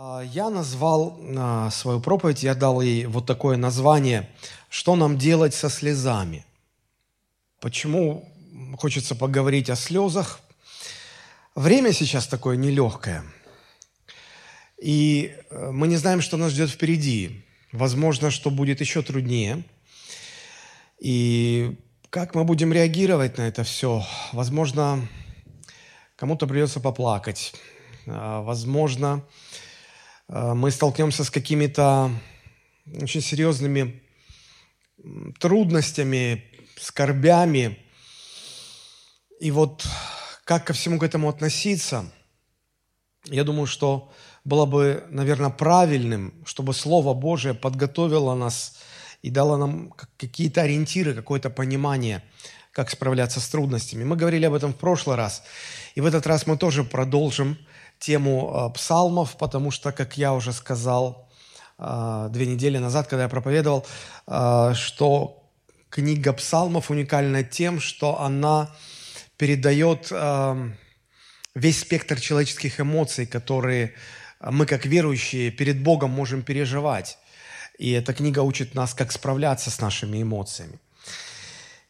[0.00, 4.30] А, Я назвал а, свою проповедь, я дал ей вот такое название
[4.68, 6.44] «Что нам делать со слезами?».
[7.60, 8.24] Почему
[8.78, 10.38] хочется поговорить о слезах?
[11.56, 13.24] Время сейчас такое нелегкое.
[14.80, 17.44] И э, мы не знаем, что нас ждет впереди.
[17.72, 19.64] Возможно, что будет еще труднее.
[21.00, 21.76] И
[22.10, 24.06] как мы будем реагировать на это все?
[24.32, 25.08] Возможно,
[26.14, 27.52] кому-то придется поплакать.
[28.06, 29.24] А, Возможно,
[30.28, 32.10] мы столкнемся с какими-то
[33.00, 34.02] очень серьезными
[35.40, 36.44] трудностями,
[36.78, 37.78] скорбями.
[39.40, 39.86] И вот
[40.44, 42.10] как ко всему к этому относиться,
[43.24, 44.12] я думаю, что
[44.44, 48.78] было бы, наверное, правильным, чтобы Слово Божие подготовило нас
[49.22, 52.22] и дало нам как- какие-то ориентиры, какое-то понимание,
[52.72, 54.04] как справляться с трудностями.
[54.04, 55.42] Мы говорили об этом в прошлый раз.
[55.94, 57.58] И в этот раз мы тоже продолжим
[57.98, 61.28] тему э, псалмов, потому что, как я уже сказал
[61.78, 63.86] э, две недели назад, когда я проповедовал,
[64.26, 65.50] э, что
[65.90, 68.70] книга псалмов уникальна тем, что она
[69.36, 70.10] передает
[71.54, 73.94] весь спектр человеческих эмоций, которые
[74.40, 77.18] мы, как верующие, перед Богом можем переживать.
[77.78, 80.80] И эта книга учит нас, как справляться с нашими эмоциями.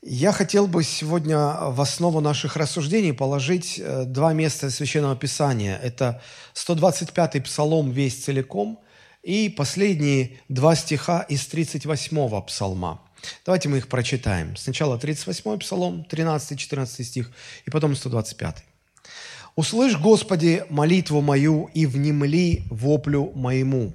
[0.02, 5.76] Я хотел бы сегодня в основу наших рассуждений положить э, два места Священного Писания.
[5.76, 6.22] Это
[6.54, 8.78] 125-й Псалом весь целиком
[9.24, 13.02] и последние два стиха из 38-го Псалма.
[13.44, 14.56] Давайте мы их прочитаем.
[14.56, 17.32] Сначала 38-й Псалом, 13-14 стих,
[17.66, 18.62] и потом 125-й.
[19.56, 23.92] «Услышь, Господи, молитву мою и внемли воплю моему.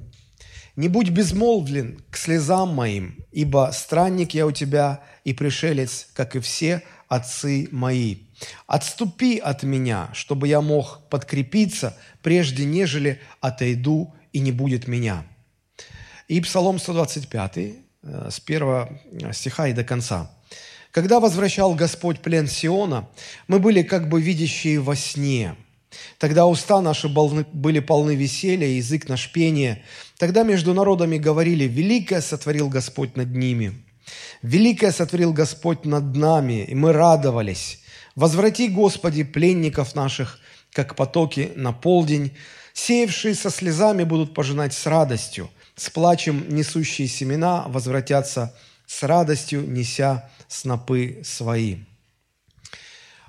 [0.76, 6.40] Не будь безмолвлен к слезам моим, ибо странник я у тебя и пришелец, как и
[6.40, 8.18] все отцы мои.
[8.66, 15.26] Отступи от меня, чтобы я мог подкрепиться, прежде нежели отойду и не будет меня».
[16.28, 19.00] И Псалом 125, э, с первого
[19.34, 20.32] стиха и до конца.
[20.90, 23.10] «Когда возвращал Господь плен Сиона,
[23.48, 25.56] мы были как бы видящие во сне.
[26.18, 29.84] Тогда уста наши были полны веселья, язык наш пение.
[30.18, 33.84] Тогда между народами говорили, «Великое сотворил Господь над ними».
[34.42, 37.80] Великое сотворил Господь над нами, и мы радовались.
[38.16, 40.40] Возврати, Господи, пленников наших,
[40.72, 42.32] как потоки на полдень.
[42.74, 45.50] Сеявшие со слезами будут пожинать с радостью.
[45.76, 48.54] С плачем несущие семена возвратятся
[48.86, 51.78] с радостью, неся снопы свои.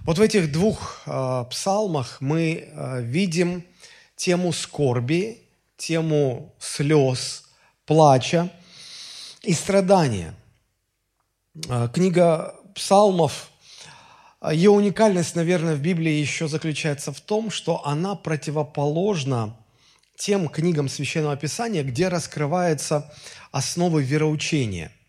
[0.05, 3.65] Вот в этих двух э, псалмах мы э, видим
[4.17, 5.41] тему скорби,
[5.79, 7.45] тему слез,
[7.87, 8.51] плача
[9.43, 10.35] и страдания.
[11.71, 13.49] Э, Книга псалмов,
[14.53, 19.57] ее уникальность, наверное, в Библии еще заключается в том, что она противоположна
[20.17, 23.11] тем книгам Священного Писания, где раскрываются
[23.53, 24.93] основы вероучения–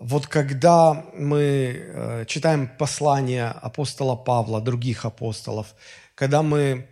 [0.00, 5.74] вот когда мы э, читаем послания апостола Павла, других апостолов,
[6.14, 6.88] когда мы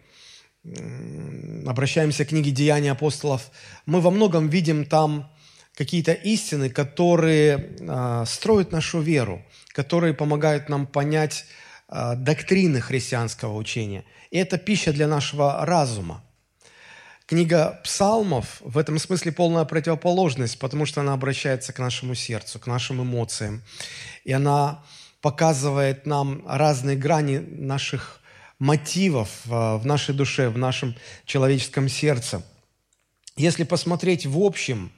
[1.67, 3.51] обращаемся к книге «Деяния апостолов»,
[3.87, 5.33] мы во многом видим там
[5.75, 11.47] какие-то истины, которые э, строят нашу веру, которые помогают нам понять
[11.89, 14.05] э, доктрины христианского учения.
[14.31, 16.23] И это пища для нашего разума.
[17.29, 22.67] Книга псалмов в этом смысле полная противоположность, потому что она обращается к нашему сердцу, к
[22.67, 23.63] нашим эмоциям.
[24.25, 24.83] И она
[25.21, 28.23] показывает нам разные грани наших
[28.59, 30.97] мотивов э, в нашей душе, в нашем
[31.27, 32.43] человеческом сердце.
[33.37, 34.91] Если посмотреть в общем,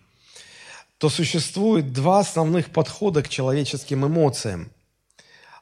[0.98, 4.70] то существует два основных подхода к человеческим эмоциям.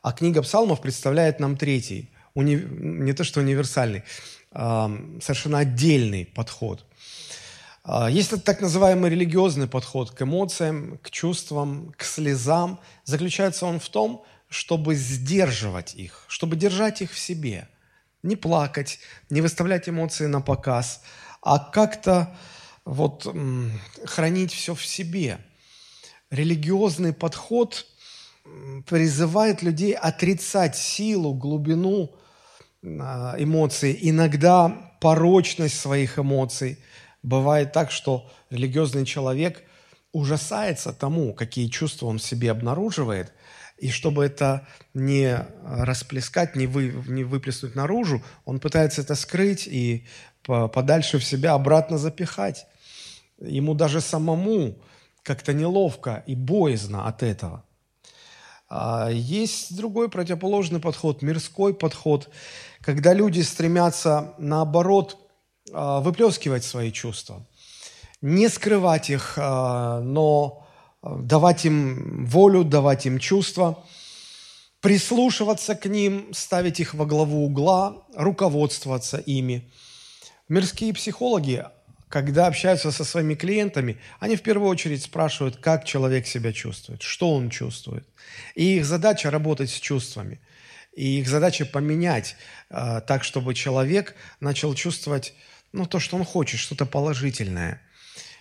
[0.03, 4.03] А книга псалмов представляет нам третий, уни- не то что универсальный,
[4.53, 6.85] совершенно отдельный подход.
[7.85, 12.81] А, Есть так называемый религиозный подход к эмоциям, к чувствам, к слезам.
[13.05, 17.69] Заключается он в том, чтобы сдерживать их, чтобы держать их в себе.
[18.23, 18.99] Не плакать,
[19.31, 21.03] не выставлять эмоции на показ,
[21.41, 22.37] а как-то
[22.85, 23.27] вот
[24.05, 25.39] хранить все в себе.
[26.31, 27.87] Религиозный подход
[28.87, 32.18] призывает людей отрицать силу, глубину
[32.83, 34.69] а, эмоций, иногда
[35.01, 36.79] порочность своих эмоций.
[37.23, 39.63] Бывает так, что религиозный человек
[40.13, 43.33] ужасается тому, какие чувства он в себе обнаруживает,
[43.77, 50.07] и чтобы это не расплескать, не, вы, не выплеснуть наружу, он пытается это скрыть и
[50.43, 52.67] по- подальше в себя обратно запихать.
[53.41, 54.83] Ему даже самому
[55.23, 57.65] как-то неловко и боязно от этого.
[58.69, 62.29] А Есть другой противоположный подход, мирской подход,
[62.83, 65.17] когда люди стремятся, наоборот,
[65.73, 67.47] выплескивать свои чувства,
[68.21, 70.67] не скрывать их, но
[71.03, 73.85] давать им волю, давать им чувства,
[74.81, 79.73] прислушиваться к ним, ставить их во главу угла, руководствоваться ими.
[80.49, 81.65] Мирские психологи,
[82.09, 87.35] когда общаются со своими клиентами, они в первую очередь спрашивают, как человек себя чувствует, что
[87.35, 88.07] он чувствует.
[88.55, 90.41] И их задача работать с чувствами.
[90.93, 92.37] И их задача поменять
[92.71, 95.35] э, так, чтобы человек начал чувствовать
[95.73, 97.83] ну, то, что он хочет, что-то положительное–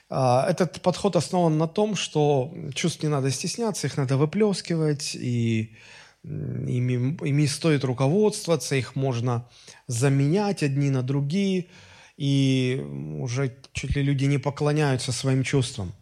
[0.09, 5.75] а, этот подход основан на том, что чувств не надо стесняться, их надо выплескивать, и
[6.23, 9.49] ими, ими стоит руководствоваться, их можно
[9.87, 11.67] заменять одни на другие,
[12.17, 12.83] и
[13.19, 15.93] уже чуть ли люди не поклоняются своим чувствам.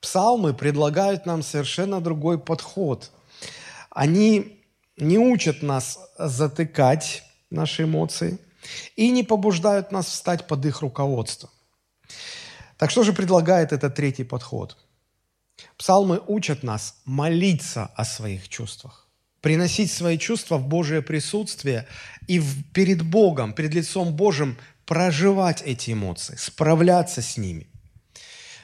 [0.00, 3.10] Псалмы предлагают нам совершенно другой подход.
[3.90, 4.60] Они
[4.96, 8.38] не учат нас затыкать наши эмоции
[8.96, 11.50] и не побуждают нас встать под их руководство–
[12.82, 14.76] так что же предлагает этот третий подход?
[15.78, 19.08] Псалмы учат нас молиться о своих чувствах,
[19.40, 21.86] приносить свои чувства в Божие присутствие
[22.26, 22.42] и
[22.74, 24.58] перед Богом, перед лицом Божьим
[24.92, 27.66] проживать эти эмоции, справляться с ними.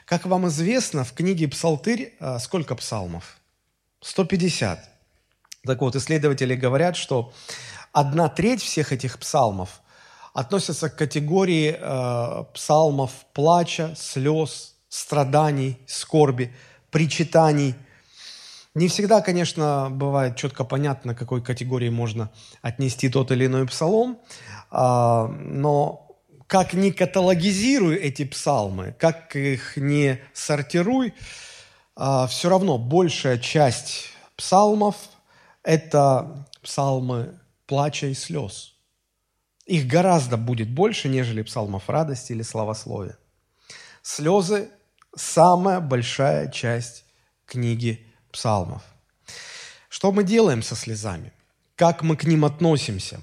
[0.05, 3.39] Как вам известно, в книге «Псалтырь» а, сколько псалмов?
[4.03, 4.79] 150.
[5.65, 7.33] Так вот, исследователи говорят, что
[7.95, 9.81] одна треть всех этих псалмов
[10.35, 16.55] относятся к категории э, псалмов плача, слез, страданий, скорби,
[16.91, 17.75] причитаний.
[18.75, 22.31] Не всегда, конечно, бывает четко понятно, к какой категории можно
[22.61, 24.19] отнести тот или иной псалом,
[24.71, 26.05] э, но
[26.49, 31.15] как ни каталогизируй эти псалмы, как их не сортируй,
[31.97, 34.97] э, все равно большая часть псалмов–
[35.63, 38.75] это псалмы плача и слез–
[39.69, 43.19] их гораздо будет больше, нежели псалмов радости или славословия.
[44.03, 44.71] Слезы–
[45.15, 47.05] самая большая часть
[47.45, 48.83] книги псалмов.
[49.91, 51.35] Что мы делаем со слезами?
[51.77, 53.21] Как мы к ним относимся?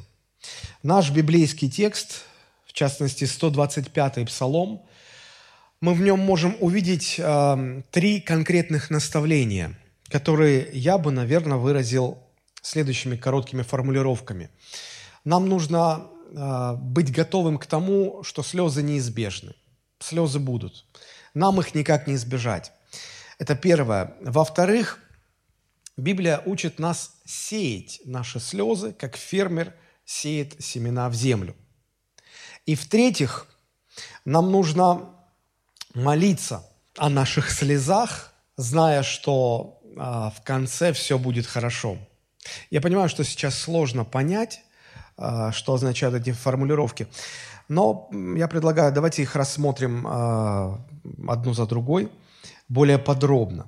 [0.83, 2.25] Наш библейский текст,
[2.75, 4.85] частности 125-й псалом,
[5.81, 9.77] мы в нем можем увидеть э, три конкретных наставления,
[10.09, 12.19] которые я бы, наверное, выразил
[12.61, 14.49] следующими короткими формулировками.
[15.23, 19.53] Нам нужно а, быть готовым к тому, что слезы неизбежны.
[19.99, 20.85] Слезы будут.
[21.33, 22.71] Нам их никак не избежать.
[23.37, 24.15] Это первое.
[24.21, 24.99] Во-вторых,
[25.97, 29.73] Библия учит нас сеять наши слезы, как фермер
[30.05, 31.55] сеет семена в землю.
[32.65, 33.47] И в-третьих,
[34.25, 35.09] нам нужно
[35.93, 36.67] молиться
[36.97, 41.97] о наших слезах, зная, что а, в конце все будет хорошо.
[42.69, 44.61] Я понимаю, что сейчас сложно понять,
[45.17, 47.07] а, что означают эти формулировки.
[47.67, 50.79] Но я предлагаю, давайте их рассмотрим а,
[51.27, 52.11] одну за другой
[52.67, 53.67] более подробно.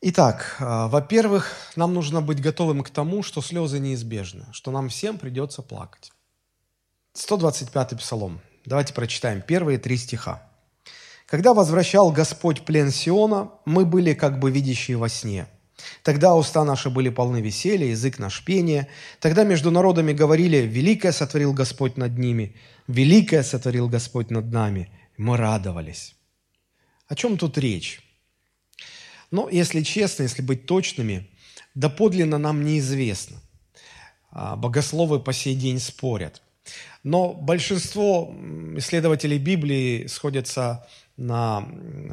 [0.00, 5.60] Итак, во-первых, нам нужно быть готовым к тому, что слезы неизбежны, что нам всем придется
[5.60, 6.12] плакать.
[7.18, 8.40] 125-й псалом.
[8.64, 10.42] Давайте прочитаем первые три стиха.
[11.26, 15.46] «Когда возвращал Господь плен Сиона, мы были как бы видящие во сне–
[16.02, 18.88] Тогда уста наши были полны веселья, язык наш пения.
[19.20, 22.56] Тогда между народами говорили, «Великое сотворил Господь над ними,
[22.86, 24.90] великое сотворил Господь над нами».
[25.16, 26.14] Мы радовались.
[27.08, 28.00] О чем тут речь?
[29.32, 31.28] Ну, если честно, если быть точными,
[31.74, 33.38] доподлинно нам неизвестно.
[34.30, 36.40] А, богословы по сей день спорят.
[37.02, 38.34] Но большинство
[38.76, 41.66] исследователей Библии сходятся на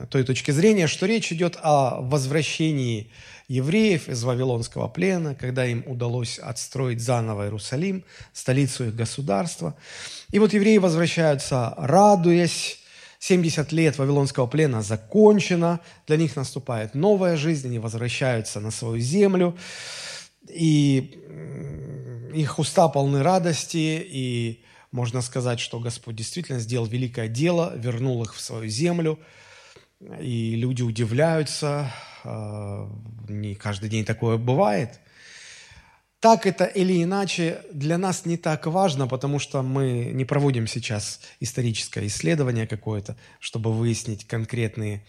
[0.09, 3.11] той точке зрения, что речь идет о возвращении
[3.47, 9.75] евреев из Вавилонского плена, когда им удалось отстроить заново Иерусалим, столицу их государства.
[10.31, 12.79] И вот евреи возвращаются, радуясь,
[13.19, 19.57] 70 лет Вавилонского плена закончено, для них наступает новая жизнь, они возвращаются на свою землю,
[20.49, 21.21] и
[22.33, 28.35] их уста полны радости, и можно сказать, что Господь действительно сделал великое дело, вернул их
[28.35, 29.19] в свою землю,
[30.19, 31.91] и люди удивляются,
[32.23, 32.89] а,
[33.27, 34.99] не каждый день такое бывает.
[36.19, 41.21] Так это или иначе для нас не так важно, потому что мы не проводим сейчас
[41.39, 45.05] историческое исследование какое-то, чтобы выяснить конкретные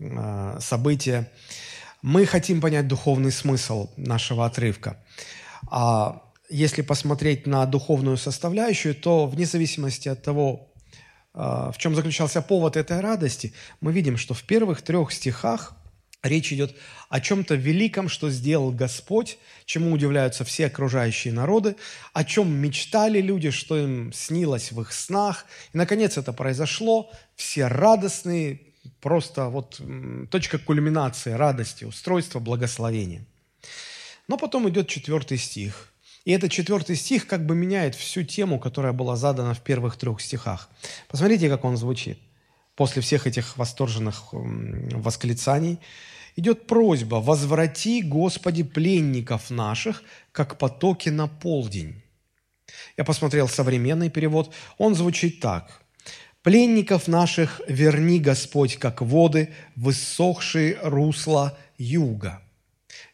[0.00, 1.30] а, события.
[2.02, 5.02] Мы хотим понять духовный смысл нашего отрывка.
[5.70, 10.72] А если посмотреть на духовную составляющую, то вне зависимости от того,
[11.34, 15.74] а, в чем заключался повод этой радости, мы видим, что в первых трех стихах
[16.22, 16.74] Речь идет
[17.08, 21.76] о чем-то великом, что сделал Господь, чему удивляются все окружающие народы,
[22.12, 25.46] о чем мечтали люди, что им снилось в их снах.
[25.72, 27.12] И, наконец, это произошло.
[27.36, 28.60] Все радостные,
[29.00, 29.80] просто вот
[30.30, 33.24] точка кульминации радости, устройства, благословения.
[34.28, 35.92] Но потом идет четвертый стих.
[36.24, 40.20] И этот четвертый стих как бы меняет всю тему, которая была задана в первых трех
[40.20, 40.68] стихах.
[41.08, 42.18] Посмотрите, как он звучит
[42.76, 45.78] после всех этих восторженных восклицаний,
[46.36, 50.02] идет просьба «Возврати, Господи, пленников наших,
[50.32, 52.02] как потоки на полдень».
[52.96, 55.82] Я посмотрел современный перевод, он звучит так.
[56.48, 62.40] «Пленников наших верни, Господь, как воды, высохшие русла юга».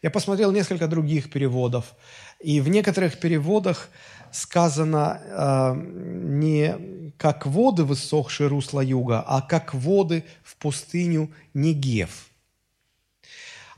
[0.01, 1.95] Я посмотрел несколько других переводов,
[2.39, 3.89] и в некоторых переводах
[4.31, 12.29] сказано э, не как воды, высохшие русла юга, а как воды в пустыню Негев.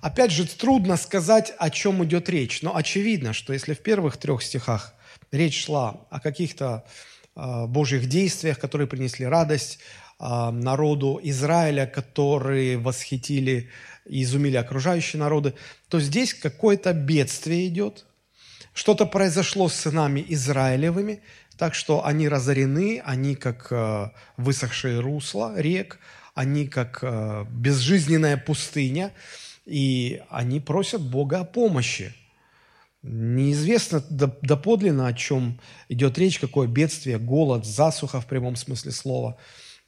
[0.02, 4.44] Опять же, трудно сказать, о чем идет речь, но очевидно, что если в первых трех
[4.44, 4.94] стихах
[5.32, 6.86] речь шла о каких-то
[7.68, 9.80] Божьих действиях, которые принесли радость
[10.20, 13.70] э, народу Израиля, которые восхитили
[14.06, 15.54] и изумили окружающие народы,
[15.90, 18.06] то здесь какое-то бедствие идет,
[18.74, 21.22] что-то произошло с сынами Израилевыми,
[21.58, 26.00] так что они разорены, они как э, высохшие русла рек,
[26.36, 29.12] они как э, безжизненная пустыня,
[29.66, 32.14] и они просят Бога о помощи.
[33.08, 35.60] Неизвестно доподлинно, о чем
[35.90, 39.38] идет речь, какое бедствие, голод, засуха в прямом смысле слова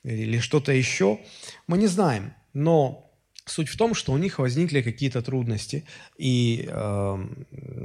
[0.04, 1.20] или что-то еще,
[1.68, 2.34] мы не знаем.
[2.54, 3.10] Но
[3.50, 5.84] Суть в том, что у них возникли какие-то трудности,
[6.18, 7.26] и э,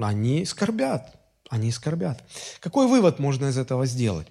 [0.03, 1.17] они скорбят.
[1.49, 2.23] Они скорбят.
[2.61, 4.26] Какой вывод можно из этого сделать?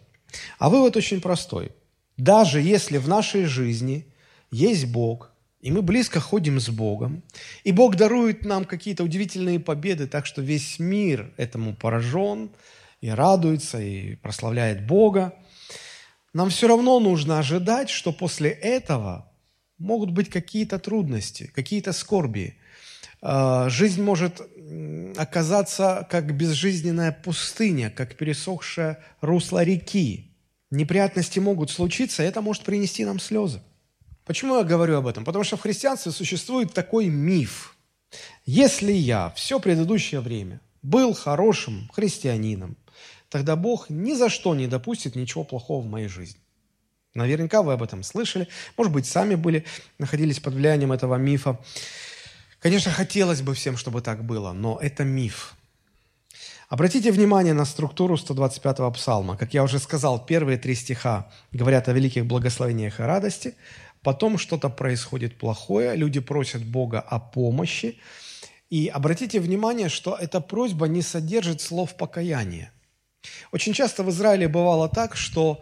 [0.60, 1.72] А вывод очень простой.
[2.18, 4.06] Даже если в нашей жизни
[4.52, 5.32] есть Бог,
[5.63, 7.24] и мы близко ходим с Богом,
[7.63, 12.51] и Бог дарует нам какие-то удивительные победы, так что весь мир этому поражен
[13.00, 15.34] и радуется, и прославляет Бога,
[16.34, 19.32] нам все равно нужно ожидать, что после этого
[19.77, 22.58] могут быть какие-то трудности, какие-то скорби.
[23.22, 24.41] А, жизнь может
[25.15, 30.36] оказаться как безжизненная пустыня, как пересохшее русло реки.
[30.72, 33.62] Неприятности могут случиться, и это может принести нам слезы.
[34.25, 35.25] Почему я говорю об этом?
[35.25, 37.75] Потому что в христианстве существует такой миф.
[38.46, 42.77] Если я все предыдущее время был хорошим христианином,
[43.30, 46.39] тогда Бог ни за что не допустит ничего плохого в моей жизни.
[47.13, 48.48] Наверняка вы об этом слышали.
[48.77, 49.65] Может быть, сами были,
[50.00, 51.60] находились под влиянием этого мифа.
[52.60, 55.56] Конечно, хотелось бы всем, чтобы так было, но это миф.
[56.70, 59.38] Обратите внимание на структуру 125-го псалма.
[59.38, 63.56] Как я уже сказал, первые три стиха говорят о великих благословениях и радости.
[64.04, 67.98] Потом что-то происходит плохое, люди просят Бога о помощи.
[68.70, 72.72] И обратите внимание, что эта просьба не содержит слов покаяния.
[73.52, 75.62] Очень часто в Израиле бывало так, что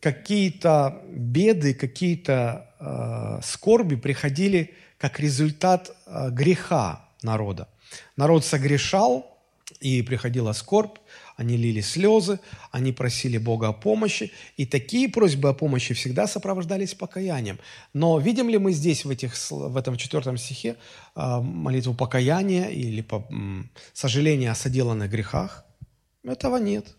[0.00, 7.68] какие-то беды, какие-то э, скорби приходили как результат э, греха народа.
[8.16, 9.38] Народ согрешал,
[9.80, 10.98] и приходила скорбь,
[11.38, 12.40] они лили слезы,
[12.72, 17.60] они просили Бога о помощи, и такие просьбы о помощи всегда сопровождались покаянием.
[17.94, 20.76] Но видим ли мы здесь, в, этих, в этом четвертом стихе,
[21.14, 23.06] э, молитву покаяния или
[23.92, 25.64] сожаления о соделанных грехах?
[26.24, 26.96] Этого нет.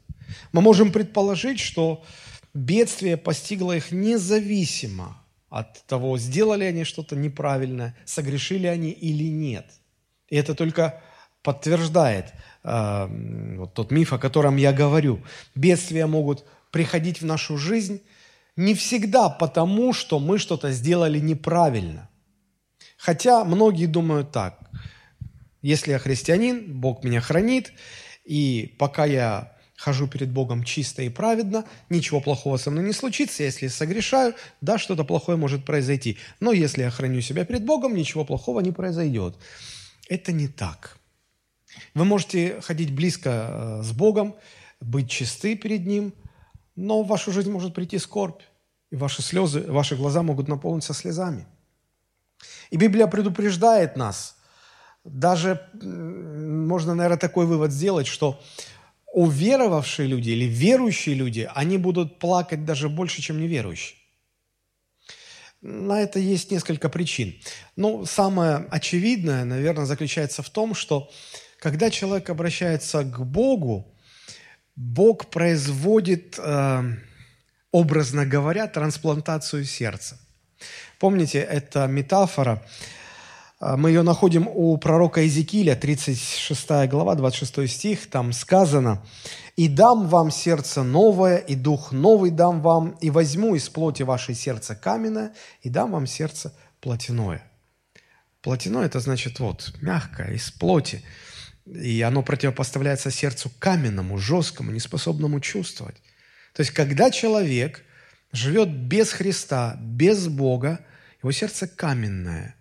[0.53, 2.01] Мы можем предположить, что
[2.53, 9.65] бедствие постигло их независимо от того, сделали они что-то неправильное, согрешили они или нет.
[10.29, 11.03] И это только
[11.43, 15.23] подтверждает вот тот миф, о котором я говорю.
[15.55, 18.01] Бедствия могут приходить в нашу жизнь
[18.59, 22.09] не всегда потому, что мы что-то сделали неправильно.
[22.97, 24.59] Хотя многие думают так.
[25.61, 27.71] Если я христианин, Бог меня хранит,
[28.25, 33.43] и пока я хожу перед Богом чисто и праведно, ничего плохого со мной не случится.
[33.43, 36.17] Если согрешаю, да, что-то плохое может произойти.
[36.41, 39.37] Но если я храню себя перед Богом, ничего плохого не произойдет.
[40.09, 40.98] Это не так.
[41.93, 44.35] Вы можете ходить близко э, с Богом,
[44.79, 46.13] быть чисты перед Ним,
[46.75, 48.41] но в вашу жизнь может прийти скорбь,
[48.91, 51.45] и ваши слезы, ваши глаза могут наполниться слезами.
[52.71, 54.37] И Библия предупреждает нас,
[55.03, 58.39] даже можно, наверное, такой вывод сделать, что
[59.11, 63.97] уверовавшие люди или верующие люди, они будут плакать даже больше, чем неверующие.
[65.61, 67.35] На это есть несколько причин.
[67.75, 71.11] Ну, самое очевидное, наверное, заключается в том, что
[71.59, 73.85] когда человек обращается к Богу,
[74.75, 76.83] Бог производит, э,
[77.71, 80.17] образно говоря, трансплантацию сердца.
[80.99, 82.63] Помните, это метафора
[83.61, 88.09] А, мы ее находим у пророка Иезекииля, 36 глава, 26 стих.
[88.09, 89.03] Там сказано,
[89.57, 94.33] «И дам вам сердце новое, и дух новый дам вам, и возьму из плоти вашей
[94.33, 97.43] сердце каменное, и дам вам сердце плотяное».
[98.41, 101.03] Плотяное– это значит вот, мягкое, из плоти.
[101.73, 105.95] И оно противопоставляется сердцу каменному, жесткому, неспособному чувствовать.
[106.53, 107.83] То есть, когда человек
[108.31, 110.79] живет без Христа, без Бога,
[111.21, 112.55] его сердце каменное.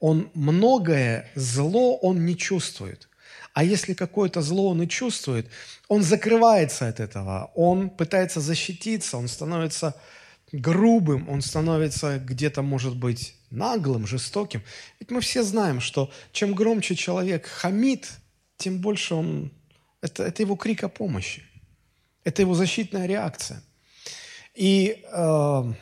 [0.00, 3.08] Он многое зло он не чувствует.
[3.52, 5.48] А если какое-то зло он и чувствует,
[5.88, 9.94] он закрывается от этого, он пытается защититься, он становится
[10.52, 14.62] грубым, он становится где-то, может быть, наглым, жестоким.
[14.98, 18.10] Ведь мы все знаем, что чем громче человек хамит,
[18.56, 19.52] тем больше он...
[20.00, 21.42] Это, это его крик о помощи.
[22.24, 23.62] Это его защитная реакция.
[24.54, 25.72] И э,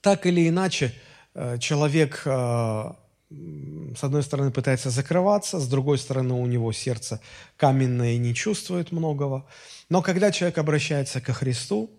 [0.00, 0.94] так или иначе
[1.34, 2.92] э, человек, э,
[3.30, 7.20] с одной стороны, пытается закрываться, с другой стороны, у него сердце
[7.56, 9.46] каменное и не чувствует многого.
[9.88, 11.90] Но когда человек обращается ко Христу,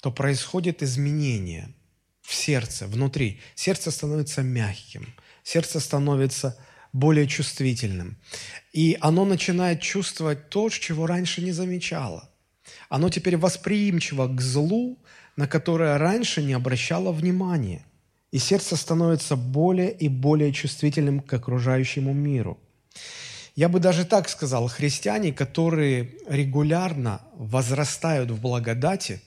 [0.00, 1.74] то происходит изменение
[2.22, 3.40] в сердце, внутри.
[3.54, 6.56] Сердце становится мягким, сердце становится
[6.92, 8.18] более чувствительным.
[8.78, 12.28] И оно начинает чувствовать то, чего раньше не замечало.
[12.88, 14.98] Оно теперь восприимчиво к злу,
[15.34, 17.84] на которое раньше не обращало внимания.
[18.30, 22.56] И сердце становится более и более чувствительным к окружающему миру.
[23.56, 29.20] Я бы даже так сказал, христиане, которые регулярно возрастают в благодати,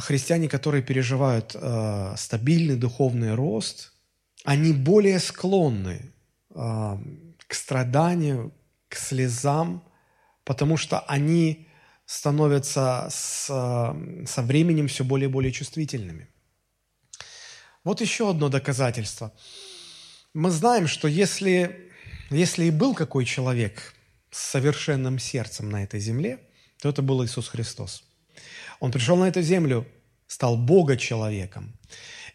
[0.00, 3.92] христиане, которые переживают э, стабильный духовный рост,
[4.42, 6.00] они более склонны
[6.54, 6.96] э,
[7.52, 8.50] к страданию,
[8.88, 9.86] к слезам,
[10.42, 11.68] потому что они
[12.06, 13.46] становятся с,
[14.26, 16.28] со временем все более и более чувствительными.
[17.84, 19.34] Вот еще одно доказательство.
[20.32, 21.92] Мы знаем, что если,
[22.30, 23.94] если и был какой человек
[24.30, 26.38] с совершенным сердцем на этой земле,
[26.80, 28.02] то это был Иисус Христос.
[28.80, 29.86] Он пришел на эту землю,
[30.26, 31.78] стал Бога человеком.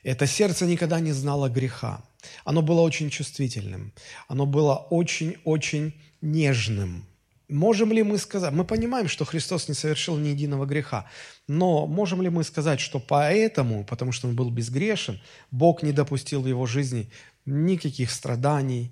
[0.03, 2.06] Это сердце никогда не знало греха.
[2.45, 3.93] Оно было очень чувствительным.
[4.27, 7.05] Оно было очень-очень нежным.
[7.49, 11.09] Можем ли мы сказать, мы понимаем, что Христос не совершил ни единого греха,
[11.47, 16.41] но можем ли мы сказать, что поэтому, потому что Он был безгрешен, Бог не допустил
[16.41, 17.09] в Его жизни
[17.45, 18.91] никаких страданий,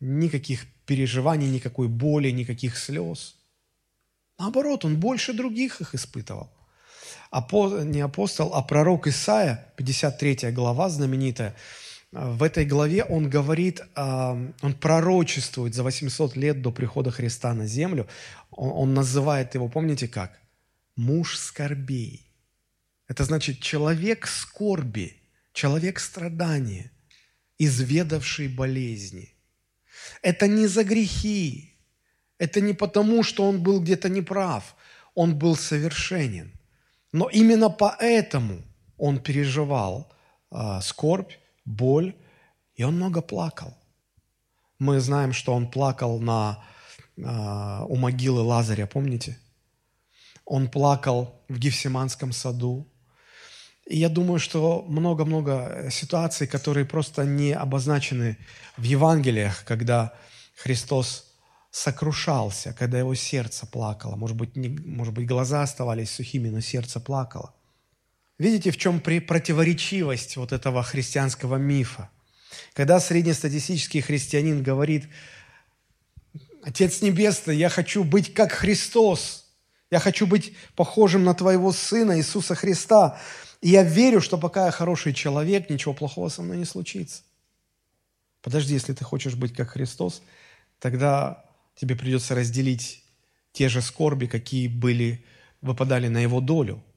[0.00, 3.36] никаких переживаний, никакой боли, никаких слез?
[4.36, 6.50] Наоборот, Он больше других их испытывал.
[7.30, 11.54] Апо, не апостол, а пророк Исаия, 53 глава знаменитая,
[12.12, 18.06] в этой главе он говорит, он пророчествует за 800 лет до прихода Христа на землю.
[18.50, 20.38] Он, называет его, помните как?
[20.94, 22.26] Муж скорбей.
[23.08, 25.16] Это значит человек скорби,
[25.54, 26.90] человек страдания,
[27.58, 29.34] изведавший болезни.
[30.20, 31.74] Это не за грехи,
[32.36, 34.76] это не потому, что он был где-то неправ,
[35.14, 36.52] он был совершенен.
[37.10, 38.62] Но именно поэтому
[38.98, 40.12] он переживал
[40.50, 41.32] э, скорбь,
[41.64, 42.14] боль,
[42.74, 43.76] и он много плакал.
[44.78, 46.64] Мы знаем, что он плакал на,
[47.16, 49.38] э, у могилы Лазаря, помните?
[50.44, 52.88] Он плакал в Гефсиманском саду.
[53.86, 58.38] И я думаю, что много-много ситуаций, которые просто не обозначены
[58.76, 60.12] в Евангелиях, когда
[60.56, 61.32] Христос
[61.70, 64.16] сокрушался, когда его сердце плакало.
[64.16, 67.54] Может быть, не, может быть глаза оставались сухими, но сердце плакало.
[68.38, 72.10] Видите, в чем противоречивость вот этого христианского мифа?
[72.74, 75.08] Когда среднестатистический христианин говорит,
[76.62, 79.46] Отец Небесный, я хочу быть как Христос,
[79.90, 83.20] я хочу быть похожим на Твоего Сына Иисуса Христа,
[83.60, 87.22] и я верю, что пока я хороший человек, ничего плохого со мной не случится.
[88.40, 90.22] Подожди, если ты хочешь быть как Христос,
[90.78, 91.44] тогда
[91.76, 93.04] тебе придется разделить
[93.52, 95.24] те же скорби, какие были,
[95.60, 96.82] выпадали на Его долю–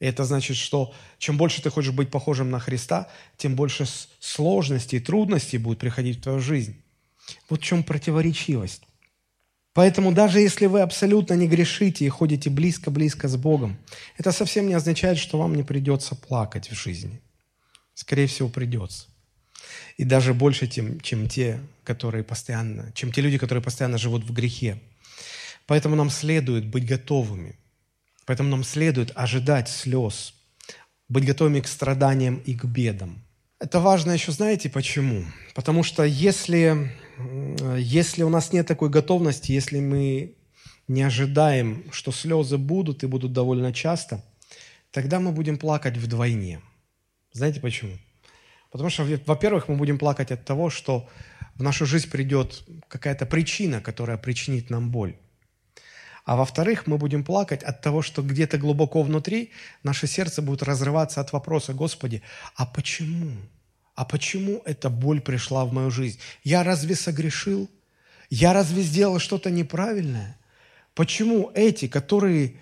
[0.00, 3.86] и это значит, что чем больше ты хочешь быть похожим на Христа, тем больше
[4.18, 6.82] сложностей и трудностей будет приходить в твою жизнь.
[7.50, 8.82] Вот в чем противоречивость.
[9.74, 13.78] Поэтому даже если вы абсолютно не грешите и ходите близко-близко с Богом,
[14.16, 17.20] это совсем не означает, что вам не придется плакать в жизни.
[17.94, 19.06] Скорее всего, придется.
[19.98, 24.32] И даже больше, чем, чем те, которые постоянно, чем те люди, которые постоянно живут в
[24.32, 24.80] грехе.
[25.66, 27.59] Поэтому нам следует быть готовыми
[28.30, 30.34] Поэтому нам следует ожидать слез,
[31.08, 33.24] быть готовыми к страданиям и к бедам.
[33.58, 35.24] Это важно еще, знаете почему?
[35.52, 36.92] Потому что если,
[37.76, 40.36] если у нас нет такой готовности, если мы
[40.86, 44.24] не ожидаем, что слезы будут и будут довольно часто,
[44.92, 46.60] тогда мы будем плакать вдвойне.
[47.32, 47.98] Знаете почему?
[48.70, 51.08] Потому что, во-первых, мы будем плакать от того, что
[51.56, 55.16] в нашу жизнь придет какая-то причина, которая причинит нам боль.
[56.30, 59.50] А во-вторых, мы будем плакать от того, что где-то глубоко внутри
[59.82, 62.22] наше сердце будет разрываться от вопроса, Господи,
[62.54, 63.32] а почему?
[63.96, 66.20] А почему эта боль пришла в мою жизнь?
[66.44, 67.68] Я разве согрешил?
[68.28, 70.38] Я разве сделал что-то неправильное?
[70.94, 72.60] Почему эти, которые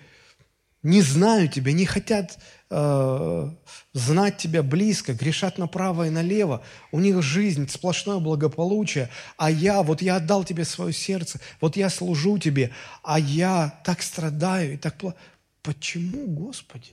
[0.83, 2.39] не знают тебя, не хотят
[2.69, 3.49] э,
[3.93, 10.01] знать тебя близко, грешат направо и налево, у них жизнь, сплошное благополучие, а я, вот
[10.01, 12.71] я отдал тебе свое сердце, вот я служу тебе,
[13.03, 15.17] а я так страдаю и так плохо.
[15.61, 16.91] Почему, Господи?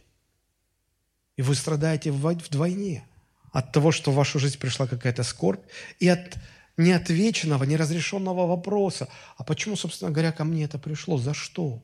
[1.37, 3.07] И вы страдаете вдвойне
[3.53, 5.65] от того, что в вашу жизнь пришла какая-то скорбь,
[6.01, 6.37] и от
[6.77, 9.09] неотвеченного, неразрешенного вопроса.
[9.37, 11.17] А почему, собственно говоря, ко мне это пришло?
[11.17, 11.81] За что?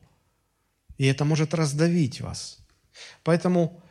[0.97, 2.59] И это может раздавить вас.
[3.23, 3.81] Поэтому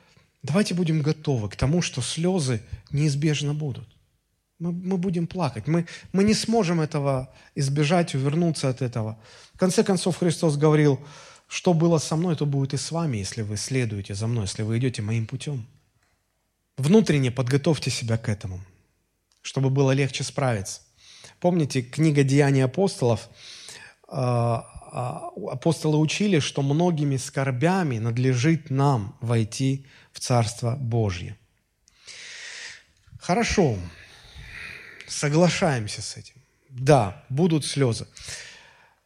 [0.42, 3.88] давайте будем готовы к тому, что слезы неизбежно будут.
[4.58, 5.66] Мы, мы будем плакать.
[5.66, 9.18] Мы, мы не сможем этого избежать, увернуться от этого.
[9.54, 11.00] В конце концов, Христос говорил,
[11.48, 14.62] что было со мной, то будет и с вами, если вы следуете за мной, если
[14.62, 15.66] вы идете моим путем.
[16.76, 18.60] Внутренне подготовьте себя к этому,
[19.42, 20.80] чтобы было легче справиться.
[21.40, 23.28] Помните, книга «Деяния апостолов»,
[24.12, 31.38] апостолы учили, что многими скорбями надлежит нам войти в Царство Божье.
[33.18, 33.78] Хорошо,
[35.08, 36.34] соглашаемся с этим.
[36.68, 38.06] Да, будут слезы.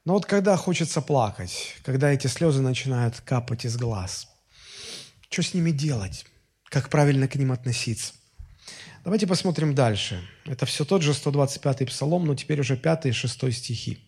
[0.05, 4.29] Но вот когда хочется плакать, когда эти слезы начинают капать из глаз,
[5.31, 6.27] что с ними делать?
[6.65, 8.13] Как правильно к ним относиться?
[9.05, 10.21] Давайте посмотрим дальше.
[10.47, 14.06] Это все тот же 125-й псалом, но теперь уже 5 и 6 стихи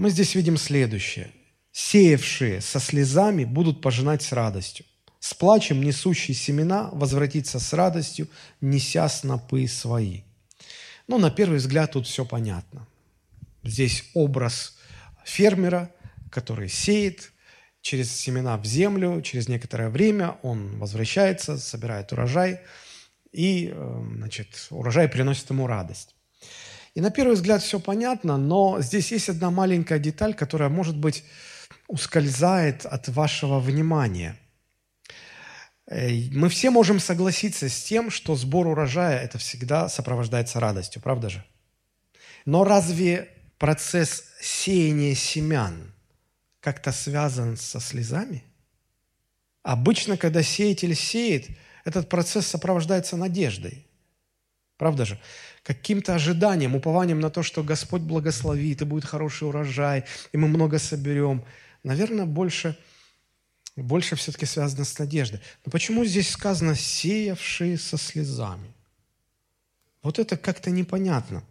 [0.00, 1.30] мы здесь видим следующее.
[1.72, 4.86] «Сеявшие со слезами будут пожинать с радостью.
[5.18, 8.26] С плачем несущие семена возвратится с радостью,
[8.62, 10.22] неся снопы свои».
[11.06, 12.86] Ну, на первый взгляд тут все понятно.
[13.62, 14.78] Здесь образ
[15.26, 15.90] фермера,
[16.30, 17.30] который сеет
[17.82, 22.60] через семена в землю, через некоторое время он возвращается, собирает урожай,
[23.32, 26.14] и э, значит, урожай приносит ему радость.
[26.94, 31.24] И на первый взгляд все понятно, но здесь есть одна маленькая деталь, которая, может быть,
[31.86, 34.36] ускользает от вашего внимания.
[35.88, 41.44] Мы все можем согласиться с тем, что сбор урожая– это всегда сопровождается радостью, правда же?
[42.44, 45.92] Но разве процесс сеяния семян
[46.60, 48.44] как-то связан со слезами?
[49.62, 51.48] Обычно, когда сеятель сеет,
[51.84, 53.86] этот процесс сопровождается надеждой.
[54.80, 55.18] Правда же?
[55.62, 60.78] каким-то ожиданием, упованием на то, что Господь благословит, и будет хороший урожай, и мы много
[60.78, 61.44] соберем.
[61.82, 62.78] Наверное, больше,
[63.76, 65.40] больше все-таки связано с надеждой.
[65.66, 68.72] Но почему здесь сказано «сеявшие со слезами»?
[70.02, 71.44] Вот это как-то непонятно.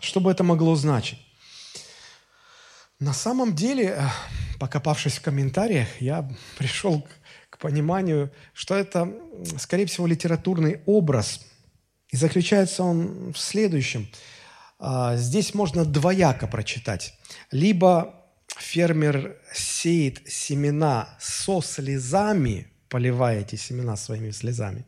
[0.00, 1.18] Что бы это могло значить?
[2.98, 4.08] На самом деле, э,
[4.58, 7.10] покопавшись в комментариях, я пришел к,
[7.50, 9.12] к пониманию, что это,
[9.58, 11.46] скорее всего, литературный образ–
[12.14, 14.06] и заключается он в следующем.
[14.78, 17.18] А, здесь можно двояко прочитать.
[17.50, 18.14] Либо
[18.56, 24.84] фермер сеет семена со слезами, поливая эти семена своими слезами,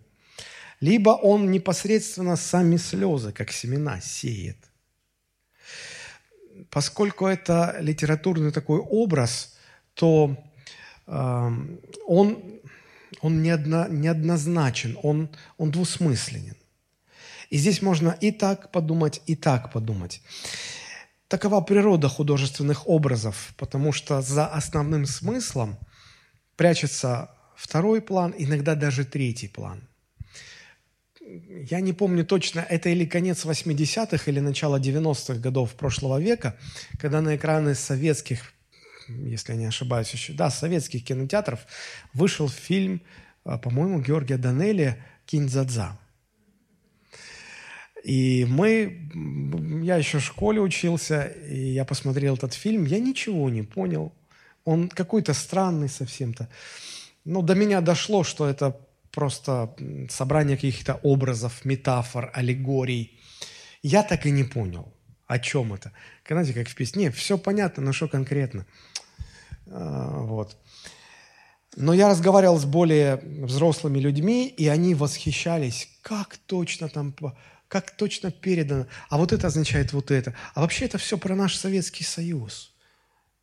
[0.81, 4.59] либо он непосредственно сами слезы, как семена, сеет.
[6.71, 9.57] Поскольку это литературный такой образ,
[9.95, 10.37] то
[11.09, 11.51] э,
[12.07, 12.61] он,
[13.21, 16.55] он неодно, неоднозначен, он, он двусмысленен.
[17.51, 20.23] И здесь можно и так подумать, и так подумать.
[21.29, 25.77] Такова природа художественных образов, потому что за основным смыслом
[26.57, 29.83] прячется второй план, иногда даже третий план.
[31.71, 36.57] Я не помню точно, это или конец 80-х, или начало 90-х годов прошлого века,
[37.01, 38.53] когда на экраны советских,
[39.09, 41.67] если я не ошибаюсь еще, да, советских кинотеатров
[42.15, 43.03] вышел фильм,
[43.45, 45.99] а, по-моему, Георгия Данелия «Кинь-дзадза».
[48.07, 49.11] И мы,
[49.83, 54.13] я еще в школе учился, и я посмотрел этот фильм, я ничего не понял.
[54.65, 56.49] Он какой-то странный совсем-то.
[57.25, 58.79] Но до меня дошло, что это
[59.11, 59.75] просто
[60.09, 63.19] собрание каких-то образов, метафор, аллегорий.
[63.83, 64.93] Я так и не понял,
[65.27, 65.91] о чем это.
[66.29, 68.67] Знаете, как в песне, все понятно, но что конкретно.
[69.67, 70.57] А, вот.
[71.75, 77.13] Но я разговаривал с более взрослыми людьми, и они восхищались, как точно там
[77.69, 80.35] как точно передано, а вот это означает вот это.
[80.55, 82.73] А вообще это все про наш Советский Союз.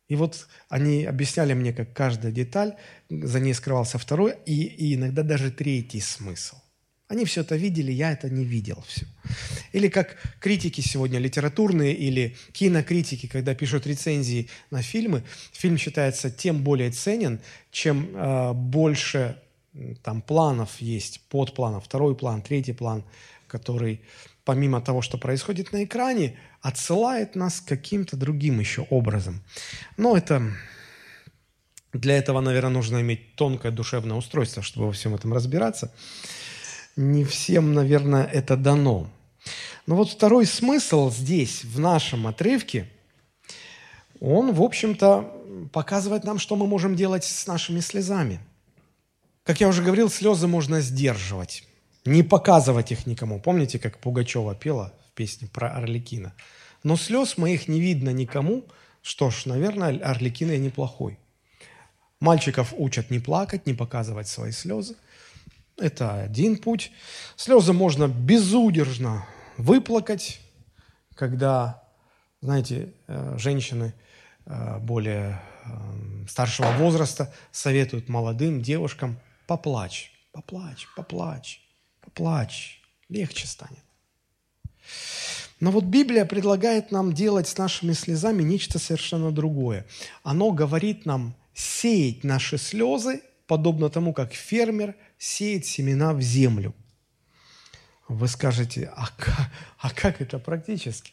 [0.08, 2.76] И вот они объясняли мне, как каждая деталь,
[3.08, 6.56] за ней скрывался второй и, и иногда даже третий смысл.
[7.06, 9.06] Они все это видели, я это не видел все.
[9.72, 16.62] Или как критики сегодня литературные или кинокритики, когда пишут рецензии на фильмы, фильм считается тем
[16.62, 19.38] более ценен, чем э, больше
[20.02, 23.04] там планов есть, подпланов, второй план, третий план,
[23.54, 24.00] который
[24.44, 29.44] помимо того, что происходит на экране, отсылает нас каким-то другим еще образом.
[29.96, 30.42] Но это
[31.92, 35.94] для этого, наверное, нужно иметь тонкое душевное устройство, чтобы во всем этом разбираться.
[36.96, 39.08] Не всем, наверное, это дано.
[39.86, 42.88] Но вот второй смысл здесь, в нашем отрывке,
[44.20, 48.40] он, в общем-то, показывает нам, что мы можем делать с нашими слезами.
[49.44, 51.64] Как я уже говорил, слезы можно сдерживать,
[52.04, 53.40] не показывать их никому.
[53.40, 56.34] Помните, как Пугачева пела в песне про Орликина?
[56.82, 58.64] Но слез моих не видно никому.
[59.02, 61.18] Что ж, наверное, Орликин я неплохой.
[62.20, 64.96] Мальчиков учат не плакать, не показывать свои слезы.
[65.76, 66.92] Это один путь.
[67.36, 70.40] Слезы можно безудержно выплакать,
[71.14, 71.82] когда,
[72.40, 73.94] знаете, э, женщины
[74.46, 81.63] э, более э, старшего возраста советуют молодым девушкам поплачь, поплачь, поплачь,
[82.04, 83.82] поплачь, легче станет.
[85.60, 89.86] Но вот Библия предлагает нам делать с нашими слезами нечто совершенно другое.
[90.22, 96.74] Оно говорит нам сеять наши слезы, подобно тому, как фермер сеет семена в землю.
[98.08, 101.12] Вы скажете, а как, а как это практически?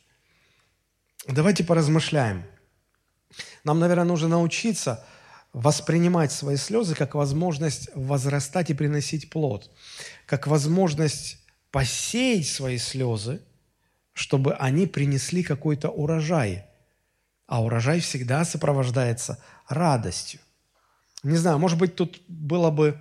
[1.28, 2.44] Давайте поразмышляем.
[3.64, 5.06] Нам, наверное, нужно научиться
[5.54, 9.70] воспринимать свои слезы как возможность возрастать и приносить плод,
[10.26, 11.40] как возможность
[11.72, 13.42] посеять свои слезы,
[14.14, 16.66] чтобы они принесли какой-то урожай.
[17.48, 20.40] А урожай всегда сопровождается радостью.
[21.24, 23.00] Не знаю, может быть, тут было бы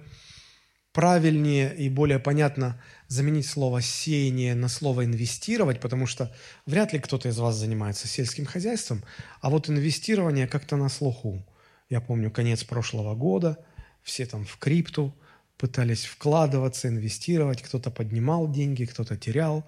[0.92, 6.34] правильнее и более понятно заменить слово «сеяние» на слово «инвестировать», потому что
[6.66, 9.04] вряд ли кто-то из вас занимается сельским хозяйством,
[9.40, 11.44] а вот инвестирование как-то на слуху.
[11.90, 13.58] Я помню конец прошлого года,
[14.02, 15.12] все там в крипту
[15.58, 19.66] пытались вкладываться, инвестировать, кто-то поднимал деньги, кто-то терял.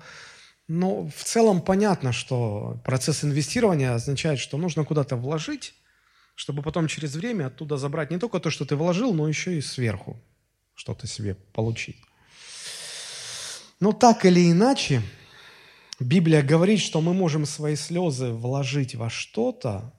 [0.69, 5.75] Но в целом понятно, что процесс инвестирования означает, что нужно куда-то вложить,
[6.37, 9.61] чтобы потом через время оттуда забрать не только то, что ты вложил, но еще и
[9.61, 10.19] сверху
[10.75, 11.99] что-то себе получить.
[13.81, 15.03] Но так или иначе,
[15.99, 19.93] Библия говорит, что мы можем свои слезы вложить во что-то,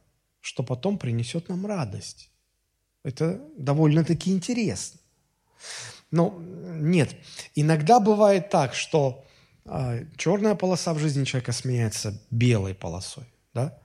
[0.44, 2.30] что потом принесет нам радость.
[3.04, 5.00] Это довольно-таки интересно.
[6.12, 7.16] Но нет,
[7.56, 9.24] иногда бывает так, что
[9.66, 13.24] э, черная полоса в жизни человека сменяется белой полосой.
[13.54, 13.80] Да?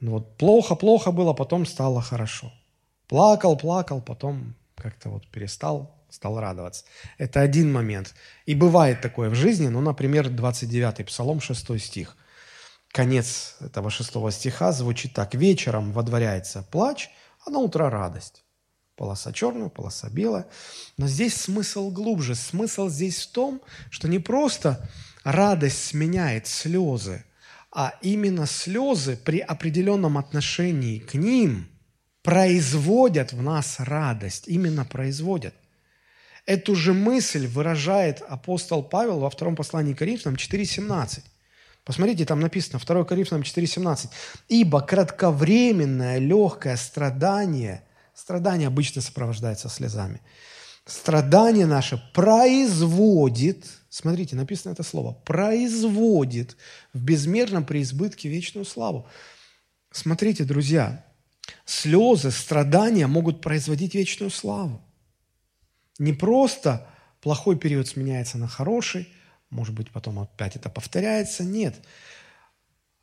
[0.00, 2.52] Ну вот плохо-плохо было, потом стало хорошо.
[3.08, 6.84] Плакал, плакал, потом как-то вот перестал, стал радоваться.
[7.16, 8.14] Это один момент.
[8.44, 12.16] И бывает такое в жизни, ну, например, 29-й Псалом, 6 стих.
[12.94, 15.34] Конец этого шестого стиха звучит так.
[15.34, 17.10] «Вечером водворяется плач,
[17.44, 18.44] а на утро радость».
[18.96, 20.46] Полоса черная, полоса белая.
[20.96, 22.36] Но здесь смысл глубже.
[22.36, 24.88] Смысл здесь в том, что не просто
[25.24, 27.24] радость сменяет слезы–
[27.74, 31.66] а именно слезы при определенном отношении к ним
[32.22, 35.54] производят в нас радость, именно производят.
[36.46, 41.22] Эту же мысль выражает апостол Павел во втором послании к Коринфянам 4.17.
[41.84, 44.08] Посмотрите, там написано, 2 Коринфянам 4.17.
[44.48, 50.22] «Ибо кратковременное легкое страдание, страдание обычно сопровождается слезами,
[50.86, 56.56] страдание наше производит, смотрите, написано это слово, производит
[56.94, 59.06] в безмерном преизбытке вечную славу.
[59.90, 61.04] Смотрите, друзья,
[61.66, 64.82] слезы, страдания могут производить вечную славу.
[65.98, 66.88] Не просто
[67.20, 69.08] плохой период сменяется на хороший,
[69.54, 71.44] может быть, потом опять это повторяется.
[71.44, 71.76] Нет.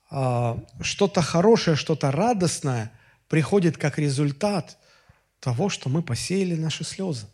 [0.10, 2.92] А, что-то хорошее, что-то радостное
[3.30, 4.78] приходит как результат
[5.40, 7.26] того, что мы посеяли наши слезы.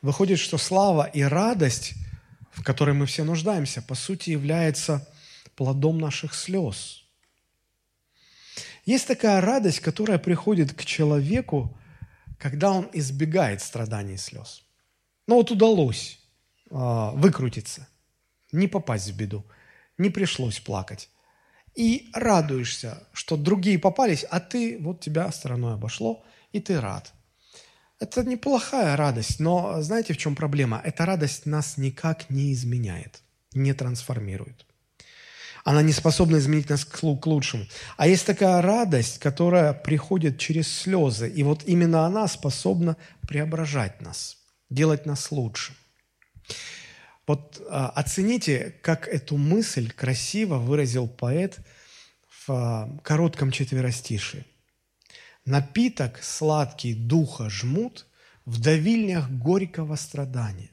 [0.00, 1.94] Выходит, что слава и радость,
[2.52, 5.06] в которой мы все нуждаемся, по сути является
[5.56, 7.02] плодом наших слез.
[8.84, 11.76] Есть такая радость, которая приходит к человеку,
[12.38, 14.62] когда он избегает страданий и слез.
[15.26, 16.20] Ну вот удалось
[16.70, 17.88] э, выкрутиться,
[18.56, 19.44] не попасть в беду,
[19.98, 21.08] не пришлось плакать.
[21.74, 27.12] И радуешься, что другие попались, а ты, вот тебя стороной обошло, и ты рад.
[27.98, 30.80] Это неплохая радость, но знаете, в чем проблема?
[30.84, 34.66] Эта радость нас никак не изменяет, не трансформирует.
[35.64, 37.64] Она не способна изменить нас к лучшему.
[37.96, 44.36] А есть такая радость, которая приходит через слезы, и вот именно она способна преображать нас,
[44.70, 45.74] делать нас лучше.
[47.26, 51.58] Вот а, оцените, как эту мысль красиво выразил поэт
[52.28, 54.46] в а, коротком четверостишии.
[55.44, 58.06] Напиток сладкий духа жмут
[58.44, 60.70] в давильнях горького страдания.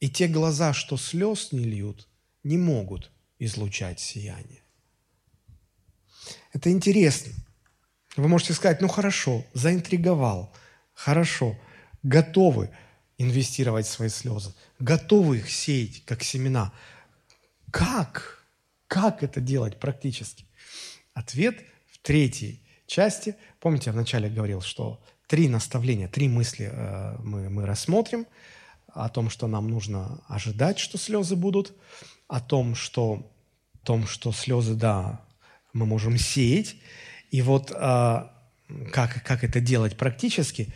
[0.00, 2.08] И те глаза, что слез не льют,
[2.44, 4.62] не могут излучать сияние.
[6.52, 7.32] Это интересно.
[8.16, 10.54] Вы можете сказать, ну хорошо, заинтриговал,
[10.94, 11.56] хорошо,
[12.02, 12.70] готовы
[13.18, 16.72] инвестировать свои слезы, готовы их сеять, как семена.
[17.70, 18.44] Как?
[18.86, 20.46] Как это делать практически?
[21.12, 23.36] Ответ в третьей части.
[23.60, 28.26] Помните, я вначале говорил, что три наставления, три мысли э, мы, мы рассмотрим
[28.88, 31.72] о том, что нам нужно ожидать, что слезы будут,
[32.28, 33.30] о том, что,
[33.82, 35.20] том, что слезы, да,
[35.72, 36.76] мы можем сеять.
[37.30, 40.72] И вот э, как, как это делать практически?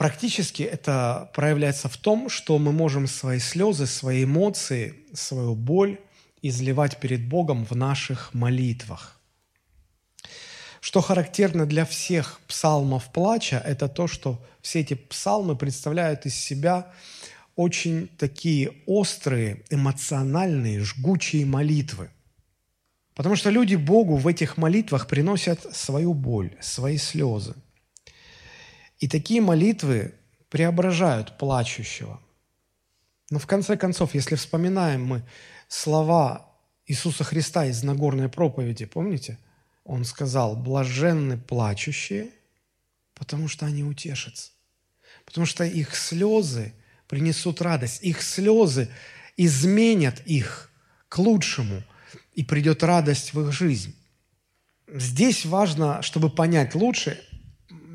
[0.00, 6.00] Практически это проявляется в том, что мы можем свои слезы, свои эмоции, свою боль
[6.40, 9.20] изливать перед Богом в наших молитвах.
[10.80, 16.90] Что характерно для всех псалмов плача, это то, что все эти псалмы представляют из себя
[17.54, 22.08] очень такие острые, эмоциональные, жгучие молитвы.
[23.14, 27.54] Потому что люди Богу в этих молитвах приносят свою боль, свои слезы.
[29.00, 30.14] И такие молитвы
[30.48, 32.20] преображают плачущего.
[33.30, 35.22] Но в конце концов, если вспоминаем мы
[35.68, 36.48] слова
[36.86, 39.38] Иисуса Христа из Нагорной проповеди, помните–
[39.90, 42.30] он сказал, блаженны плачущие,
[43.14, 44.52] потому что они утешатся.
[45.24, 46.72] Потому что их слезы
[47.08, 48.00] принесут радость.
[48.02, 48.88] Их слезы
[49.36, 50.70] изменят их
[51.08, 51.82] к лучшему,
[52.34, 53.96] и придет радость в их жизнь.
[54.86, 57.20] Здесь важно, чтобы понять лучше,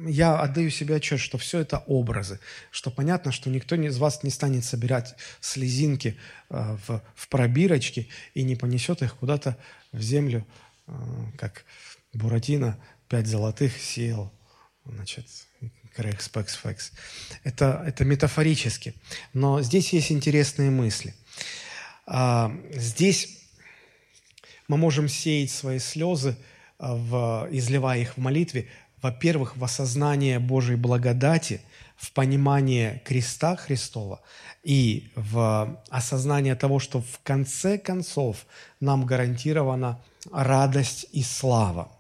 [0.06, 2.40] я отдаю себе отчет, что все это образы,
[2.72, 6.18] что понятно, что никто из вас не станет собирать слезинки
[6.50, 9.58] э, в, в пробирочки и не понесет их куда-то
[9.92, 10.46] в землю
[10.88, 10.92] Э,
[11.38, 11.66] как
[12.14, 14.32] Буратино пять золотых съел,
[14.86, 15.26] значит,
[15.96, 16.92] Крекс, Пекс, Фекс.
[17.44, 18.96] Это, это метафорически.
[19.34, 21.14] Но здесь есть интересные мысли.
[22.06, 23.40] А, здесь
[24.68, 26.38] мы можем сеять свои слезы,
[26.78, 28.70] а, в, изливая их в молитве,
[29.06, 31.62] во-первых, в осознание Божьей благодати,
[31.96, 34.20] в понимание креста Христова
[34.64, 38.48] и в осознание того, что в конце концов
[38.80, 41.92] нам гарантирована радость и слава.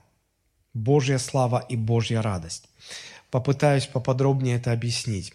[0.73, 2.69] Божья слава и Божья радость.
[3.29, 5.31] Попытаюсь поподробнее это объяснить.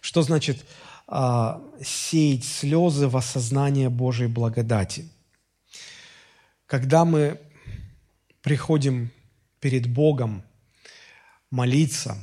[0.00, 0.64] Что значит
[1.08, 5.08] э, сеять слезы в осознание Божьей благодати?
[6.66, 7.40] Когда мы
[8.40, 9.10] приходим
[9.64, 10.44] перед Богом
[11.50, 12.18] молиться,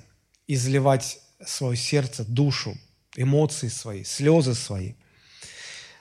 [0.45, 2.77] изливать свое сердце, душу,
[3.15, 4.93] эмоции свои, слезы свои,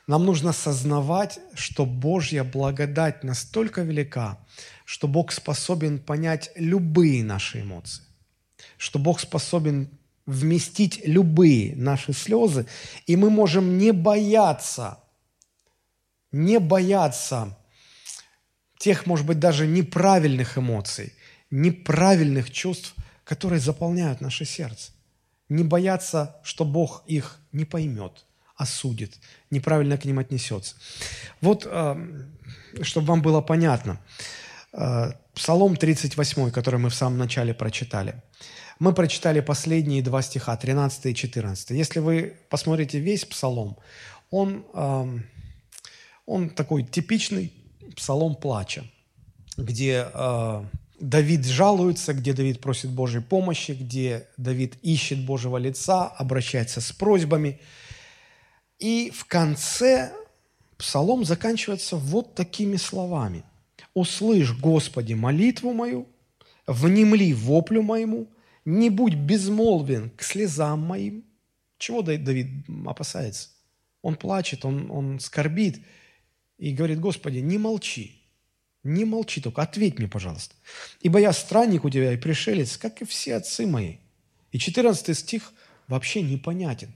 [0.07, 4.39] нам нужно осознавать, что Божья благодать настолько велика,
[4.85, 8.05] что Бог способен понять любые наши эмоции,
[8.77, 9.89] что Бог способен
[10.27, 12.67] вместить любые наши слезы,
[13.07, 14.99] и мы можем не бояться,
[16.33, 17.57] не бояться
[18.79, 21.15] тех, может быть, даже неправильных эмоций,
[21.51, 24.93] неправильных чувств, которые заполняют наше сердце.
[25.49, 28.25] Не бояться, что Бог их не поймет–
[28.61, 29.19] осудит,
[29.51, 30.77] неправильно к ним отнесется.
[31.41, 31.99] Вот, а,
[32.83, 33.99] чтобы вам было понятно,
[34.73, 38.23] а, Псалом 38, который мы в самом начале прочитали.
[38.79, 41.71] Мы прочитали последние два стиха, 13 и 14.
[41.71, 43.79] Если вы посмотрите весь Псалом,
[44.31, 45.09] он, а,
[46.27, 47.55] он такой типичный
[47.97, 48.85] Псалом плача,
[49.57, 50.07] где
[51.01, 57.61] Давид жалуется, где Давид просит Божьей помощи, где Давид ищет Божьего лица, обращается с просьбами–
[58.81, 60.11] и в конце
[60.79, 63.45] псалом заканчивается вот такими словами.
[63.93, 66.09] «Услышь, Господи, молитву мою,
[66.67, 68.29] внемли воплю моему,
[68.65, 71.25] не будь безмолвен к слезам моим».
[71.77, 72.49] Чего Давид
[72.87, 73.51] опасается?
[74.03, 75.83] Он плачет, он, он скорбит
[76.59, 78.20] и говорит, Господи, не молчи,
[78.83, 80.55] не молчи только, ответь мне, пожалуйста.
[81.01, 83.97] Ибо я странник у тебя и пришелец, как и все отцы мои.
[84.53, 85.53] И 14 стих
[85.87, 86.93] вообще непонятен.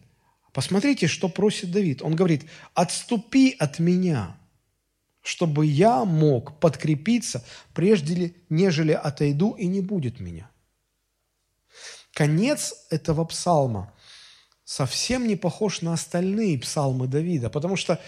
[0.53, 2.01] Посмотрите, что просит Давид.
[2.01, 4.37] Он говорит, отступи от меня,
[5.21, 10.49] чтобы я мог подкрепиться, прежде нежели отойду и не будет меня.
[12.13, 13.93] Конец этого псалма
[14.65, 18.01] совсем не похож на остальные псалмы Давида, потому что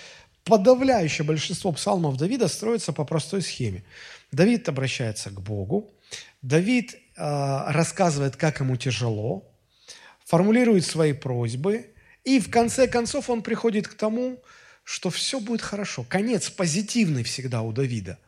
[0.47, 3.85] подавляющее большинство псалмов Давида строится по простой схеме.
[4.33, 5.91] Давид обращается к Богу,
[6.41, 6.99] Давид э,
[7.69, 9.45] рассказывает, как ему тяжело,
[10.25, 11.91] формулирует свои просьбы–
[12.27, 14.43] И в конце концов он приходит к тому,
[14.83, 16.05] что все будет хорошо.
[16.09, 18.19] Конец позитивный всегда у Давида.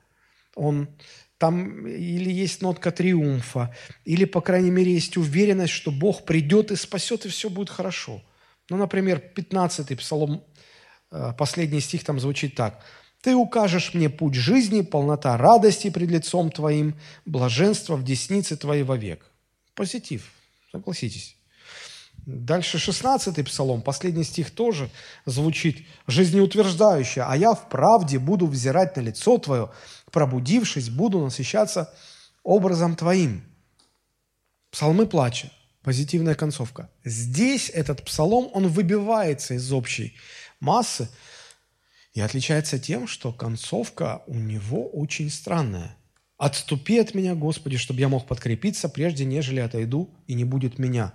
[0.55, 0.89] Он
[1.37, 6.77] там или есть нотка триумфа, или, по крайней мере, есть уверенность, что Бог придет и
[6.77, 8.23] спасет, и все будет хорошо.
[8.71, 10.45] Ну, например, 15-й псалом,
[11.36, 12.82] последний стих там звучит так.
[13.20, 16.94] «Ты укажешь мне путь жизни, полнота радости пред лицом Твоим,
[17.26, 19.24] блаженство в деснице Твоей вовек».
[19.74, 20.30] Позитив,
[20.70, 21.36] согласитесь.
[22.26, 24.90] Дальше 16-й псалом, последний стих тоже
[25.24, 27.22] звучит жизнеутверждающе.
[27.22, 29.70] «А я в правде буду взирать на лицо Твое,
[30.12, 31.92] пробудившись, буду насыщаться
[32.42, 33.42] образом Твоим».
[34.70, 35.50] Псалмы плача,
[35.82, 36.90] позитивная концовка.
[37.02, 40.14] Здесь этот псалом, он выбивается из общей
[40.61, 41.09] массы
[42.14, 45.96] и отличается тем, что концовка у него очень странная.
[46.36, 51.12] «Отступи от меня, Господи, чтобы я мог подкрепиться, прежде нежели отойду, и не будет меня».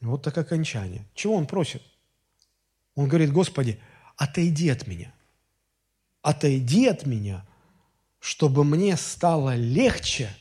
[0.00, 1.04] Вот так окончание.
[1.14, 1.82] Чего он просит?
[2.94, 3.78] Он говорит, Господи,
[4.16, 5.12] отойди от меня.
[6.22, 7.46] Отойди от меня,
[8.18, 10.34] чтобы мне стало легче,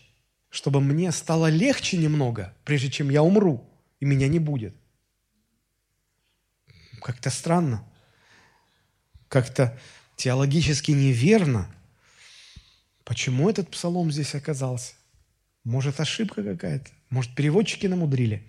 [0.49, 4.75] чтобы мне стало легче немного, прежде чем я умру, и меня не будет.
[7.01, 7.88] Как-то странно,
[9.29, 9.79] как-то
[10.17, 11.73] теологически неверно.
[13.05, 14.93] Почему этот псалом здесь оказался?
[15.63, 16.91] Может, ошибка какая-то?
[17.09, 18.47] Может, переводчики намудрили?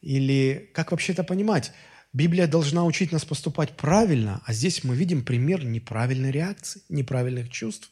[0.00, 1.72] Или как вообще это понимать?
[2.12, 7.90] Библия должна учить нас поступать правильно, а здесь мы видим пример неправильной реакции, неправильных чувств,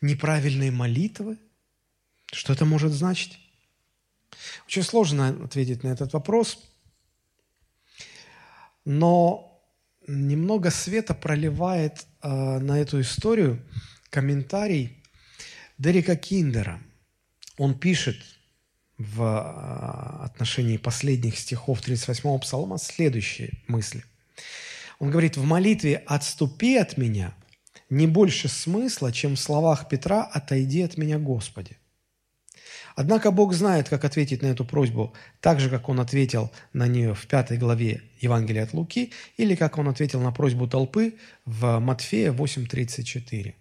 [0.00, 1.38] неправильной молитвы.
[2.32, 3.38] Что это может значить?
[4.66, 6.58] Очень сложно ответить на этот вопрос,
[8.84, 9.45] но
[10.06, 13.62] немного света проливает э, на эту историю
[14.10, 15.02] комментарий
[15.78, 16.80] Дерека Киндера.
[17.58, 18.16] Он пишет–
[18.98, 24.04] в а, отношении последних стихов 38-го псалма следующие мысли.
[24.98, 27.34] Он говорит, в молитве «отступи от меня»
[27.90, 31.76] не больше смысла, чем в словах Петра «отойди от меня, Господи».
[32.96, 37.14] Однако Бог знает, как ответить на эту просьбу, так же, как Он ответил на нее
[37.14, 42.32] в пятой главе Евангелия от Луки, или как Он ответил на просьбу толпы в Матфея
[42.32, 43.54] 8.34.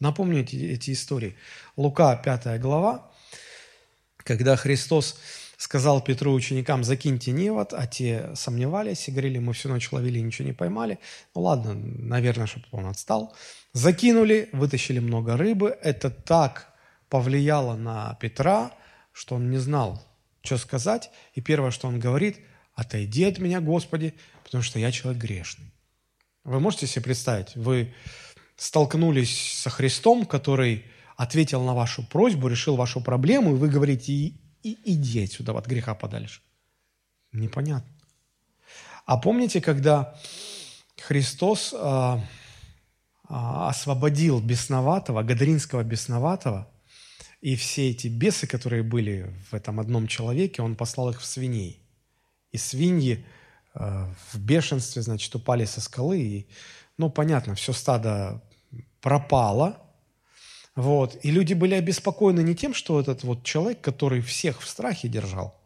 [0.00, 1.36] Напомню эти, эти истории.
[1.76, 3.10] Лука, 5 глава,
[4.16, 5.18] когда Христос
[5.58, 10.46] сказал Петру ученикам, закиньте невод, а те сомневались и говорили, мы всю ночь ловили ничего
[10.46, 10.98] не поймали.
[11.34, 13.36] Ну ладно, наверное, чтобы он отстал.
[13.74, 15.76] Закинули, вытащили много рыбы.
[15.82, 16.69] Это так
[17.10, 18.72] повлияло на Петра,
[19.12, 20.02] что он не знал,
[20.42, 21.10] что сказать.
[21.34, 22.40] И первое, что он говорит,
[22.74, 25.72] отойди от меня, Господи, потому что я человек грешный.
[26.44, 27.92] Вы можете себе представить, вы
[28.56, 30.86] столкнулись со Христом, который
[31.16, 35.66] ответил на вашу просьбу, решил вашу проблему, и вы говорите, и, и, иди отсюда от
[35.66, 36.40] греха подальше.
[37.32, 37.90] Непонятно.
[39.04, 40.14] А помните, когда
[40.98, 42.24] Христос а,
[43.28, 46.68] а, освободил бесноватого, гадаринского бесноватого,
[47.40, 51.80] и все эти бесы, которые были в этом одном человеке, он послал их в свиней.
[52.52, 53.24] И свиньи
[53.74, 56.46] а, в бешенстве, значит, упали со скалы, и,
[56.98, 58.42] ну, понятно, все стадо
[59.00, 59.82] пропало–
[60.76, 61.18] вот.
[61.22, 65.60] И люди были обеспокоены не тем, что этот вот человек, который всех в страхе держал,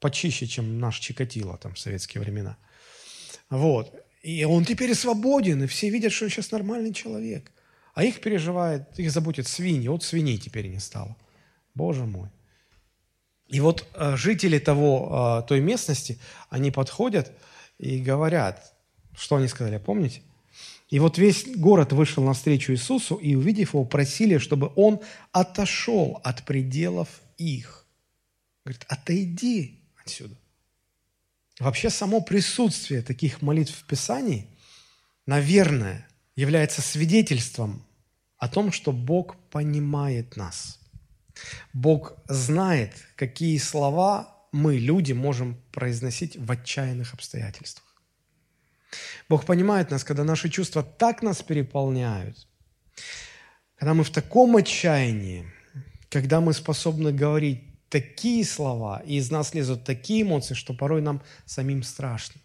[0.00, 2.56] почище, чем наш Чикатило там в советские времена.
[3.50, 3.94] Вот.
[4.22, 7.52] И он теперь свободен, и все видят, что он сейчас нормальный человек.
[7.98, 9.88] А их переживает, их заботит свиньи.
[9.88, 11.16] Вот свиней теперь не стало.
[11.74, 12.28] Боже мой.
[13.48, 17.32] И вот э, жители того, э, той местности, они подходят
[17.76, 18.72] и говорят,
[19.16, 20.22] что они сказали, помните?
[20.90, 25.00] И вот весь город вышел навстречу Иисусу, и, увидев его, просили, чтобы он
[25.32, 27.84] отошел от пределов их.
[28.64, 30.36] Говорит, отойди отсюда.
[31.58, 34.46] Вообще само присутствие таких молитв в Писании,
[35.26, 37.82] наверное, является свидетельством
[38.38, 40.78] о том, что Бог понимает нас.
[41.72, 47.84] Бог знает, какие слова мы, люди, можем произносить в отчаянных обстоятельствах.
[49.28, 52.46] Бог понимает нас, когда наши чувства так нас переполняют,
[53.76, 55.44] когда мы в таком отчаянии,
[56.08, 61.22] когда мы способны говорить такие слова, и из нас лезут такие эмоции, что порой нам
[61.44, 62.40] самим страшно.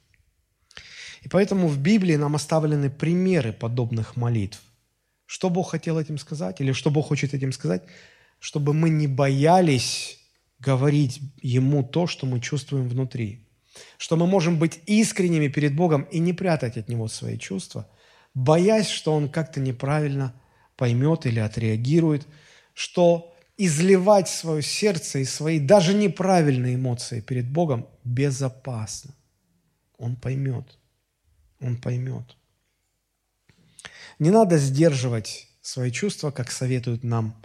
[1.21, 4.61] И поэтому в Библии нам оставлены примеры подобных молитв.
[5.25, 7.83] Что Бог хотел этим сказать, или что Бог хочет этим сказать?
[8.39, 10.19] Чтобы мы не боялись
[10.59, 13.43] говорить Ему то, что мы чувствуем внутри
[13.97, 17.87] что мы можем быть искренними перед Богом и не прятать от Него свои чувства,
[18.33, 20.33] боясь, что Он как-то неправильно
[20.75, 22.27] поймет или отреагирует,
[22.73, 29.13] что изливать свое сердце и свои даже неправильные эмоции перед Богом безопасно.
[29.97, 30.77] Он поймет,
[31.59, 32.35] Он поймет.
[34.19, 37.41] Не надо сдерживать свои чувства, как советуют нам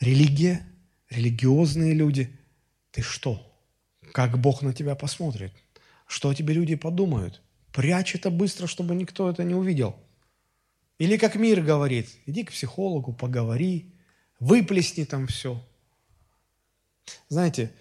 [0.00, 0.66] религия,
[1.10, 2.38] религиозные люди.
[2.90, 3.42] Ты что?
[4.12, 5.52] Как Бог на тебя посмотрит?
[6.06, 7.42] Что о тебе люди подумают?
[7.72, 9.96] Прячь это быстро, чтобы никто это не увидел.
[10.98, 13.94] Или как мир говорит, иди к психологу, поговори,
[14.40, 15.62] выплесни там все.
[17.28, 17.72] Знаете,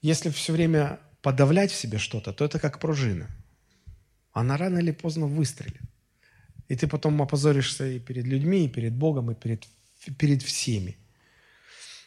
[0.00, 3.28] если все время подавлять в себе что-то, то это как пружина.
[4.32, 5.80] Она рано или поздно выстрелит.
[6.68, 9.66] И ты потом опозоришься и перед людьми, и перед Богом, и перед,
[10.18, 10.96] перед всеми.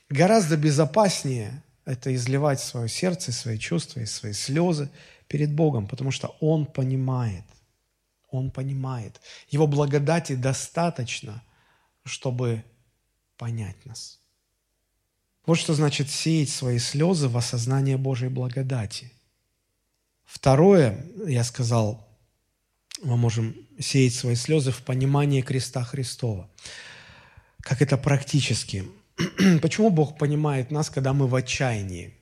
[0.09, 4.89] Гораздо безопаснее это изливать свое сердце, свои чувства и свои слезы
[5.27, 7.43] перед Богом, потому что Он понимает.
[8.29, 9.19] Он понимает.
[9.49, 11.43] Его благодати достаточно,
[12.03, 12.63] чтобы
[13.37, 14.19] понять нас.
[15.45, 19.11] Вот что значит сеять свои слезы в осознание Божьей благодати.
[20.25, 22.08] Второе, я сказал,
[23.01, 26.49] мы можем сеять свои слезы в понимании креста Христова.
[27.61, 28.85] Как это практически?
[29.61, 32.13] Почему Бог понимает нас, когда мы в отчаянии?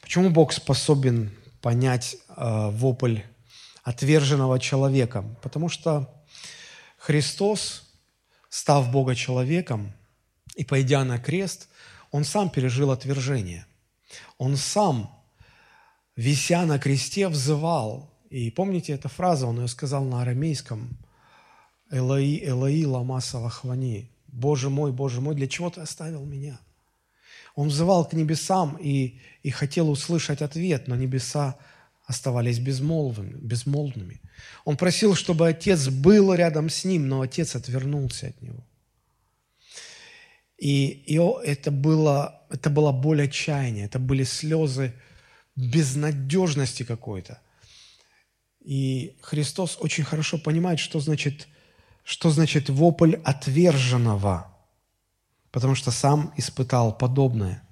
[0.00, 1.30] Почему Бог способен
[1.60, 3.20] понять э, вопль
[3.82, 5.24] отверженного человека?
[5.42, 6.12] Потому что
[6.98, 7.90] Христос,
[8.48, 9.92] став Бога человеком
[10.54, 11.68] и пойдя на крест,
[12.10, 13.66] Он сам пережил отвержение.
[14.38, 15.10] Он сам,
[16.16, 20.96] вися на кресте, взывал и помните эту фразу, он ее сказал на арамейском.
[21.90, 24.10] Элои, Элои, лама савахвани.
[24.26, 26.58] Боже мой, Боже мой, для чего ты оставил меня?
[27.54, 31.56] Он взывал к небесам и, и хотел услышать ответ, но небеса
[32.04, 34.20] оставались безмолвными, безмолвными.
[34.64, 38.64] Он просил, чтобы отец был рядом с ним, но отец отвернулся от него.
[40.58, 44.92] И, и это, было, это была боль отчаяния, это были слезы
[45.56, 47.40] безнадежности какой-то.
[48.66, 51.46] И Христос очень хорошо понимает, что значит,
[52.02, 54.52] что значит вопль отверженного,
[55.52, 57.62] потому что сам испытал подобное.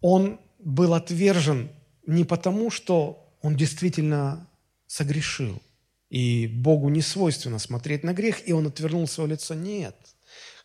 [0.00, 1.68] Он был отвержен
[2.06, 4.48] не потому, что он действительно
[4.86, 5.60] согрешил,
[6.08, 9.52] и Богу не свойственно смотреть на грех, и он отвернул свое лицо.
[9.52, 9.94] Нет,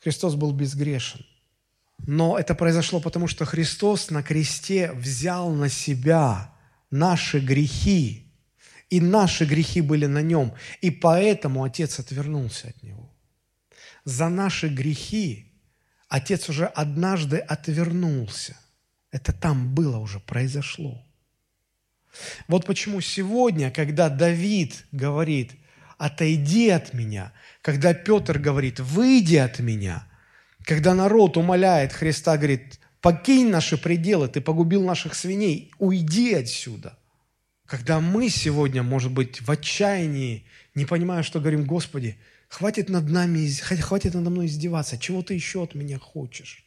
[0.02, 1.26] Христос был безгрешен.
[2.08, 6.56] Но это произошло потому, что Христос на кресте взял на себя
[6.90, 8.21] наши грехи,
[8.92, 13.10] и наши грехи были на нем, и поэтому Отец отвернулся от него.
[14.04, 15.48] За наши грехи
[16.10, 18.58] Отец уже однажды отвернулся.
[19.12, 21.02] Это там было уже, произошло.
[22.50, 25.54] Вот почему сегодня, когда Давид говорит,
[25.98, 27.32] отойди от меня,
[27.62, 30.06] когда Петр говорит, выйди от меня,
[30.66, 36.98] когда народ умоляет Христа, говорит, покинь наши пределы, ты погубил наших свиней, уйди отсюда.
[37.72, 40.46] Когда мы сегодня, может быть, в отчаянии,
[40.76, 42.18] не понимая, что говорим, Господи,
[42.50, 46.66] хватит над нами, хватит надо мной издеваться, чего ты еще от меня хочешь?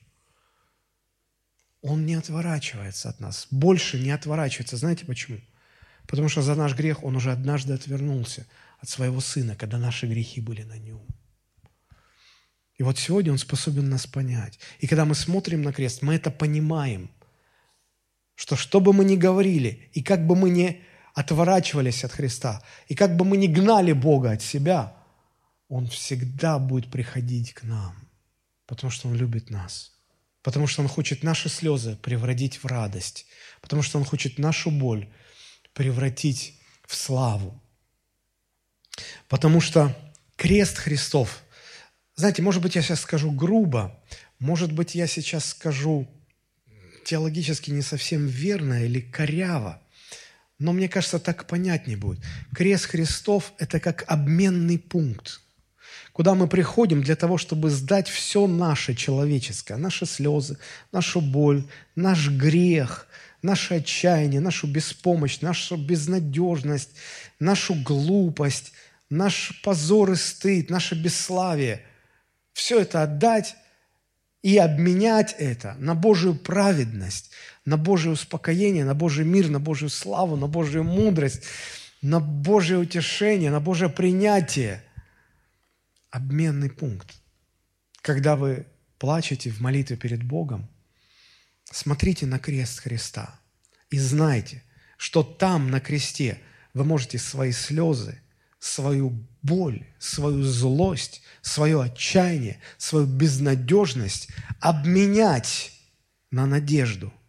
[1.82, 4.78] Он не отворачивается от нас, больше не отворачивается.
[4.78, 5.40] Знаете почему?
[6.06, 8.46] Потому что за наш грех Он уже однажды отвернулся
[8.80, 11.04] от своего Сына, когда наши грехи были на Нем.
[12.78, 14.58] И вот сегодня Он способен нас понять.
[14.78, 17.10] И когда мы смотрим на крест, мы это понимаем,
[18.36, 20.82] что что бы мы ни говорили, и как бы мы ни
[21.14, 24.96] отворачивались от Христа, и как бы мы ни гнали Бога от себя,
[25.68, 27.94] Он всегда будет приходить к нам,
[28.66, 29.92] потому что Он любит нас,
[30.42, 33.26] потому что Он хочет наши слезы превратить в радость,
[33.60, 35.08] потому что Он хочет нашу боль
[35.72, 37.60] превратить в славу.
[39.28, 39.96] Потому что
[40.36, 41.42] крест Христов,
[42.16, 44.00] знаете, может быть, я сейчас скажу грубо,
[44.38, 46.08] может быть, я сейчас скажу
[47.04, 49.80] теологически не совсем верно или коряво,
[50.58, 52.20] но мне кажется, так понятнее будет.
[52.54, 55.40] Крест Христов– это как обменный пункт,
[56.12, 60.58] куда мы приходим для того, чтобы сдать все наше человеческое, наши слезы,
[60.92, 61.64] нашу боль,
[61.96, 63.08] наш грех,
[63.42, 66.90] наше отчаяние, нашу беспомощность, нашу безнадежность,
[67.40, 68.72] нашу глупость,
[69.10, 71.82] наш позор и стыд, наше бесславие.
[72.52, 73.56] Все это отдать
[74.42, 77.30] и обменять это на Божию праведность,
[77.64, 81.42] на Божье успокоение, на Божий мир, на Божью славу, на Божью мудрость,
[82.02, 84.84] на Божье утешение, на Божье принятие.
[86.10, 87.12] Обменный пункт.
[88.02, 88.66] Когда вы
[88.98, 90.68] плачете в молитве перед Богом,
[91.64, 93.40] смотрите на крест Христа
[93.90, 94.62] и знайте,
[94.96, 96.38] что там, на кресте,
[96.74, 98.20] вы можете свои слезы,
[98.58, 104.28] свою боль, свою злость, свое отчаяние, свою безнадежность
[104.60, 105.72] обменять
[106.30, 107.12] на надежду–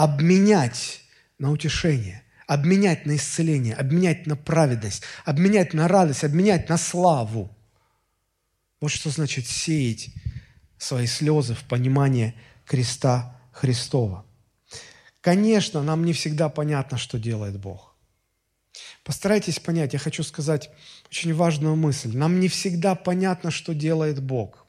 [0.00, 1.02] обменять
[1.38, 7.54] на утешение, обменять на исцеление, обменять на праведность, обменять на радость, обменять на славу.
[8.80, 10.08] Вот что значит сеять
[10.78, 12.34] свои слезы в понимание
[12.64, 14.24] креста Христова.
[15.20, 17.94] Конечно, нам не всегда понятно, что делает Бог.
[19.04, 20.70] Постарайтесь понять, я хочу сказать
[21.10, 22.16] очень важную мысль.
[22.16, 24.66] Нам не всегда понятно, что делает Бог.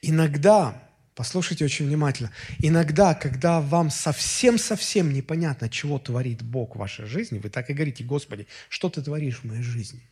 [0.00, 0.82] Иногда,
[1.14, 7.50] послушайте очень внимательно, иногда, когда вам совсем-совсем непонятно, чего творит Бог в вашей жизни, вы
[7.50, 10.02] так и говорите, Господи, что ты творишь в моей жизни?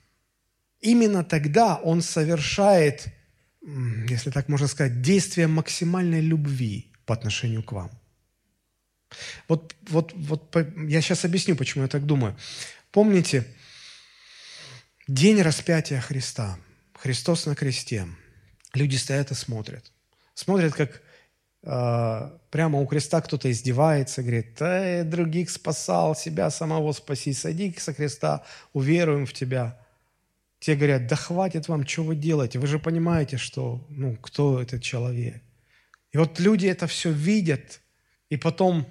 [0.81, 3.07] Именно тогда Он совершает,
[4.09, 7.91] если так можно сказать, действие максимальной любви по отношению к вам.
[9.49, 10.57] Вот, вот, вот
[10.89, 12.37] я сейчас объясню, почему я так думаю.
[12.93, 13.47] Помните,
[15.07, 16.59] день распятия Христа,
[16.95, 18.07] Христос на кресте.
[18.75, 19.91] Люди стоят и смотрят.
[20.39, 21.03] Смотрят, как
[21.65, 27.93] э, прямо у креста кто-то издевается, говорит, «Эй, других спасал, себя самого спаси, сади со
[27.93, 29.77] креста, уверуем в тебя».
[30.61, 32.61] Те говорят, да хватит вам, что вы делаете?
[32.61, 35.43] Вы же понимаете, что, ну, кто этот человек.
[36.13, 37.81] И вот люди это все видят,
[38.31, 38.87] и потом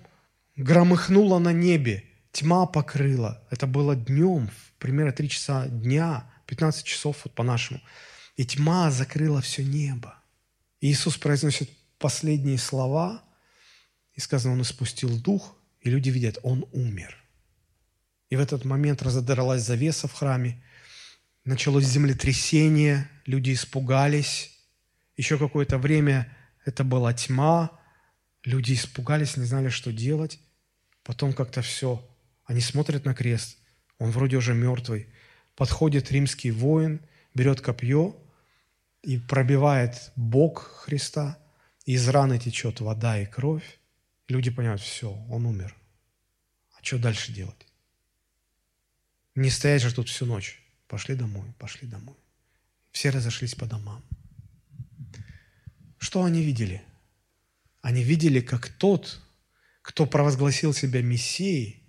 [0.58, 3.42] громыхнуло на небе, тьма покрыла.
[3.52, 7.80] Это было днем, примерно 3 часа дня, 15 часов вот по-нашему.
[8.36, 10.17] И тьма закрыла все небо.
[10.82, 13.24] Иисус произносит последние слова,
[14.14, 17.16] и сказано, Он испустил дух, и люди видят, Он умер.
[18.30, 20.62] И в этот момент разодралась завеса в храме,
[21.46, 24.52] началось землетрясение, люди испугались.
[25.16, 27.80] Еще какое-то время это была тьма,
[28.44, 30.40] люди испугались, не знали, что делать.
[31.04, 32.06] Потом как-то все.
[32.44, 33.58] Они смотрят на крест.
[33.98, 35.08] Он вроде уже мертвый.
[35.56, 37.02] Подходит римский воин,
[37.34, 38.16] берет копье
[39.08, 41.40] и пробивает бок Христа.
[41.86, 43.80] И из раны течет вода и кровь.
[44.28, 45.74] Люди понимают, все, он умер.
[46.78, 47.66] А что дальше делать?
[49.34, 50.62] Не стоять же тут всю ночь.
[50.90, 52.18] Пошли домой, пошли домой.
[52.92, 54.04] Все разошлись по домам.
[56.00, 56.82] Что они видели?
[57.82, 59.22] Они видели, как тот,
[59.84, 61.82] кто провозгласил себя Мессией,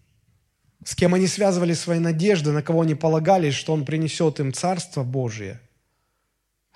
[0.84, 5.02] с кем они связывали свои надежды, на кого они полагались, что он принесет им Царство
[5.02, 5.60] Божие,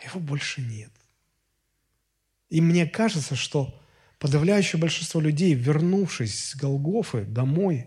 [0.04, 0.90] его больше нет.
[2.48, 3.80] И мне кажется, что
[4.18, 7.86] подавляющее большинство людей, вернувшись с Голгофы домой,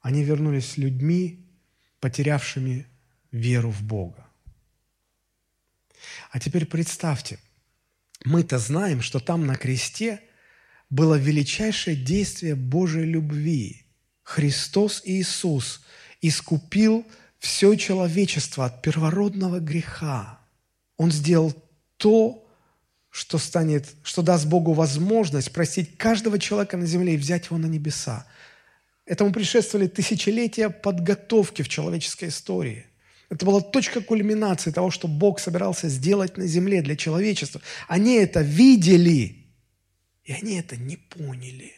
[0.00, 1.46] они вернулись людьми,
[2.00, 2.86] потерявшими
[3.32, 4.26] веру в Бога.
[6.30, 7.38] А теперь представьте,
[8.24, 10.20] мы-то знаем, что там на кресте–
[10.90, 13.86] было величайшее действие Божьей любви.
[14.22, 15.82] Христос Иисус
[16.20, 17.06] искупил
[17.38, 20.39] все человечество от первородного греха.
[21.00, 21.54] Он сделал
[21.96, 22.46] то,
[23.08, 27.66] что, станет, что даст Богу возможность простить каждого человека на земле и взять его на
[27.66, 28.26] небеса.
[29.06, 32.84] Этому предшествовали тысячелетия подготовки в человеческой истории.
[33.30, 37.60] Это была точка кульминации того, что Бог собирался сделать на земле для человечества.
[37.88, 39.36] Они это видели–
[40.24, 41.72] и они это не поняли.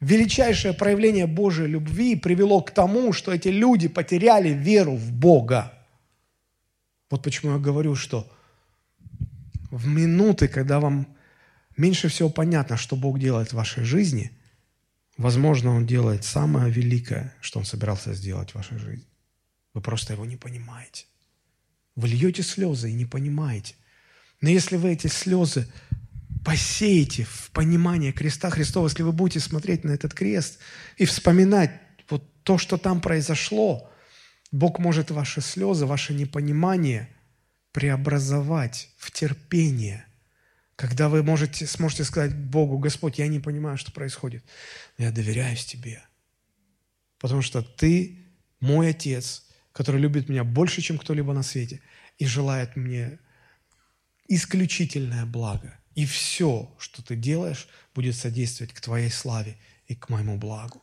[0.00, 5.73] Величайшее проявление Божьей любви привело к тому, что эти люди потеряли веру в Бога.
[7.14, 8.28] Вот почему я говорю, что
[9.70, 11.06] в минуты, когда вам
[11.76, 14.32] меньше всего понятно, что Бог делает в вашей жизни,
[15.16, 19.06] возможно, Он делает самое великое, что Он собирался сделать в вашей жизни.
[19.74, 21.06] Вы просто его не понимаете.
[21.94, 23.76] Вы льете слезы и не понимаете.
[24.40, 25.68] Но если вы эти слезы
[26.44, 30.58] посеете в понимание креста Христова, если вы будете смотреть на этот крест
[30.96, 31.70] и вспоминать
[32.10, 33.88] вот то, что там произошло,
[34.54, 37.08] Бог может ваши слезы, ваше непонимание
[37.72, 40.06] преобразовать в терпение,
[40.76, 44.44] когда вы можете, сможете сказать Богу, Господь, я не понимаю, что происходит,
[44.96, 46.02] но я доверяюсь Тебе,
[47.18, 48.24] потому что Ты
[48.60, 51.80] мой Отец, который любит меня больше, чем кто-либо на свете,
[52.18, 53.18] и желает мне
[54.28, 60.36] исключительное благо– и все, что ты делаешь, будет содействовать к твоей славе и к моему
[60.36, 60.82] благу.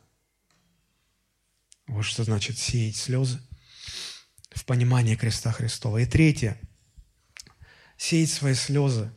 [1.86, 3.38] Вот что значит сеять слезы
[4.54, 5.98] в понимании креста Христова.
[5.98, 6.58] И третье.
[7.96, 9.10] Сеять свои слезы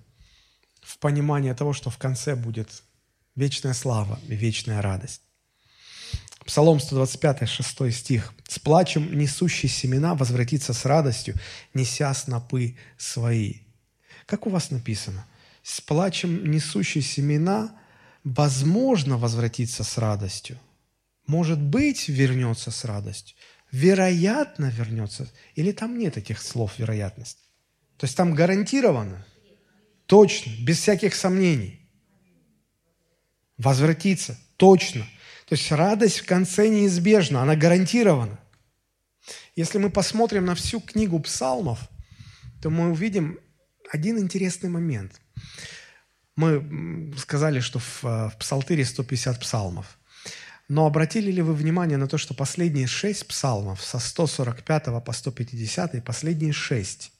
[0.81, 2.83] в понимании того, что в конце будет
[3.35, 5.21] вечная слава и вечная радость.
[6.45, 8.33] Псалом 125, 6 стих.
[8.47, 11.35] «С плачем несущий семена возвратится с радостью,
[11.73, 13.55] неся снопы свои».
[14.27, 15.25] Как у вас написано?
[15.65, 17.75] с плачем несущий семена,
[18.23, 20.59] возможно возвратиться с радостью.
[21.25, 23.35] Может быть, вернется с радостью.
[23.75, 25.29] Вероятно, вернется.
[25.55, 27.39] Или там нет этих слов вероятность.
[27.97, 29.25] То есть там гарантированно,
[30.05, 31.81] точно, без всяких сомнений.
[33.57, 35.01] Возвратиться, точно.
[35.45, 38.39] То есть радость в конце неизбежна, она гарантирована.
[39.57, 41.79] Если мы посмотрим на всю книгу псалмов,
[42.61, 43.41] то мы увидим
[43.91, 45.19] один интересный момент.
[46.37, 49.99] Мы сказали, что в, в Псалтыре 150 псалмов.
[50.67, 56.03] Но обратили ли вы внимание на то, что последние шесть псалмов, со 145 по 150,
[56.03, 57.11] последние шесть,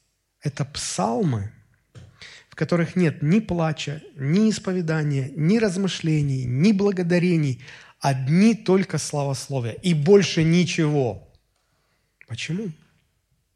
[0.42, 1.52] это псалмы,
[2.48, 7.62] в которых нет ни плача, ни исповедания, ни размышлений, ни благодарений,
[8.00, 11.28] одни только славословия и больше ничего.
[12.26, 12.72] Почему?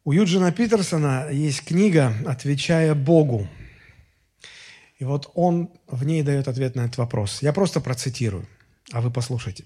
[0.05, 3.49] У Юджина Питерсона есть книга «Отвечая Богу».
[4.99, 7.43] И вот он в ней дает ответ на этот вопрос.
[7.43, 8.47] Я просто процитирую,
[8.93, 9.64] а вы послушайте.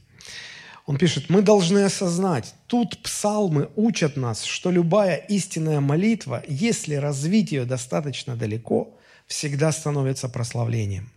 [0.86, 7.52] Он пишет, мы должны осознать, тут псалмы учат нас, что любая истинная молитва, если развить
[7.52, 11.10] ее достаточно далеко, всегда становится прославлением.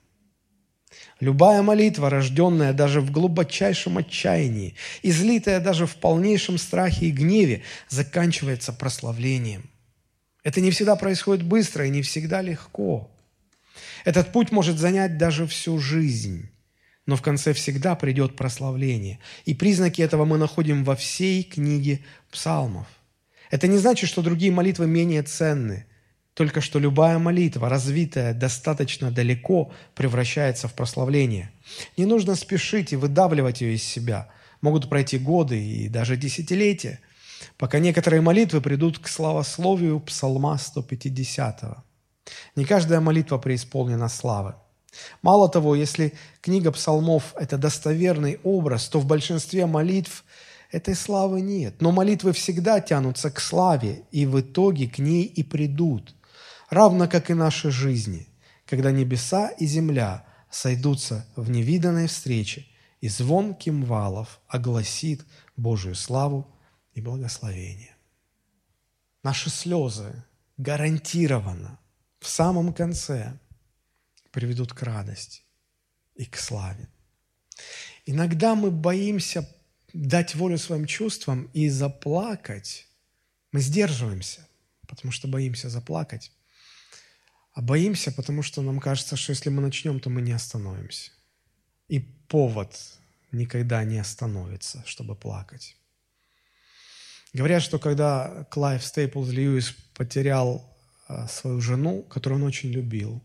[1.19, 8.71] Любая молитва, рожденная даже в глубочайшем отчаянии, излитая даже в полнейшем страхе и гневе, заканчивается
[8.71, 9.69] прославлением.
[10.43, 13.11] Это не всегда происходит быстро и не всегда легко.
[14.05, 16.49] Этот путь может занять даже всю жизнь,
[17.07, 19.19] но в конце всегда придет прославление.
[19.45, 22.01] И признаки этого мы находим во всей книге
[22.31, 22.85] псалмов.
[23.49, 25.87] Это не значит, что другие молитвы менее ценны–
[26.37, 31.49] только что любая молитва, развитая достаточно далеко, превращается в прославление.
[31.97, 34.29] Не нужно спешить и выдавливать ее из себя.
[34.61, 36.99] Могут пройти годы и даже десятилетия,
[37.57, 41.83] пока некоторые молитвы придут к славословию Псалма 150.
[42.55, 44.53] Не каждая молитва преисполнена славы.
[45.21, 50.23] Мало того, если книга псалмов– это достоверный образ, то в большинстве молитв
[50.71, 51.81] этой славы нет.
[51.81, 56.13] Но молитвы всегда тянутся к славе, и в итоге к ней и придут
[56.69, 58.27] равно как и наши жизни,
[58.65, 62.65] когда небеса и земля сойдутся в невиданной встрече,
[63.01, 65.25] и звон кимвалов огласит
[65.55, 66.47] Божию славу
[66.93, 67.95] и благословение.
[69.23, 70.23] Наши слезы
[70.57, 71.79] гарантированно
[72.19, 73.39] в самом конце
[74.32, 75.41] приведут к радости
[76.15, 76.88] и к славе.
[78.05, 79.47] Иногда мы боимся
[79.93, 82.88] дать волю своим чувствам и заплакать.
[83.51, 84.47] Мы сдерживаемся,
[84.88, 86.32] потому что боимся заплакать.
[87.53, 91.11] А боимся, потому что нам кажется, что если мы начнем, то мы не остановимся.
[91.88, 92.78] И повод
[93.32, 95.75] никогда не остановится, чтобы плакать.
[97.34, 100.75] Говорят, что когда Клайв Стейплз Льюис потерял
[101.07, 103.23] а, свою жену, которую он очень любил,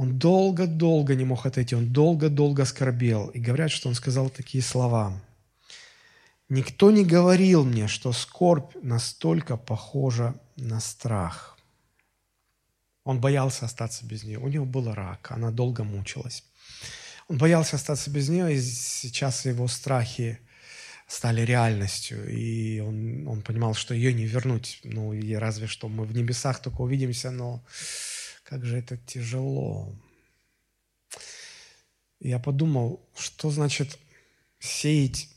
[0.00, 3.28] он долго-долго не мог отойти, он долго-долго скорбел.
[3.34, 5.20] И говорят, что он сказал такие слова.
[6.48, 11.58] «Никто не говорил мне, что скорбь настолько похожа на страх».
[13.04, 14.38] Он боялся остаться без нее.
[14.38, 16.44] У него был рак, она долго мучилась.
[17.28, 20.38] Он боялся остаться без нее, и сейчас его страхи
[21.08, 22.26] стали реальностью.
[22.26, 24.80] И он, он понимал, что ее не вернуть.
[24.82, 27.62] Ну, и разве что мы в небесах только увидимся, но
[28.50, 29.94] как же это тяжело.
[32.18, 33.96] Я подумал, что значит
[34.58, 35.28] сеять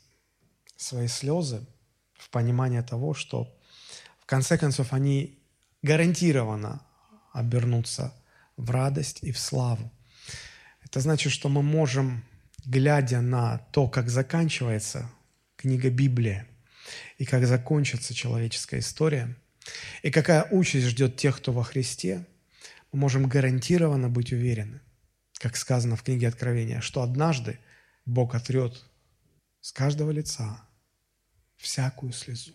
[0.76, 1.64] свои слезы
[2.14, 3.56] в понимание того, что
[4.18, 5.38] в конце концов они
[5.82, 6.84] гарантированно
[7.32, 8.12] обернуться
[8.56, 9.92] в радость и в славу.
[10.82, 12.24] Это значит, что мы можем,
[12.66, 15.08] глядя на то, как заканчивается
[15.56, 16.48] книга Библия,
[17.18, 19.36] и как закончится человеческая история,
[20.02, 22.26] и какая участь ждет тех, кто во Христе,
[22.94, 24.80] мы можем гарантированно быть уверены,
[25.38, 27.58] как сказано в книге Откровения, что однажды
[28.06, 28.84] Бог отрет
[29.60, 30.60] с каждого лица
[31.56, 32.52] всякую слезу.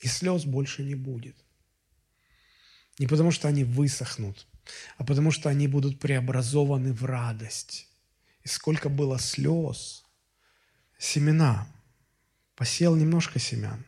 [0.00, 1.36] И слез больше не будет–
[2.98, 4.46] не потому, что они высохнут,
[4.96, 7.88] а потому, что они будут преобразованы в радость.
[8.42, 10.04] И сколько было слез,
[10.98, 11.66] семена.
[12.54, 13.84] Посел немножко семян,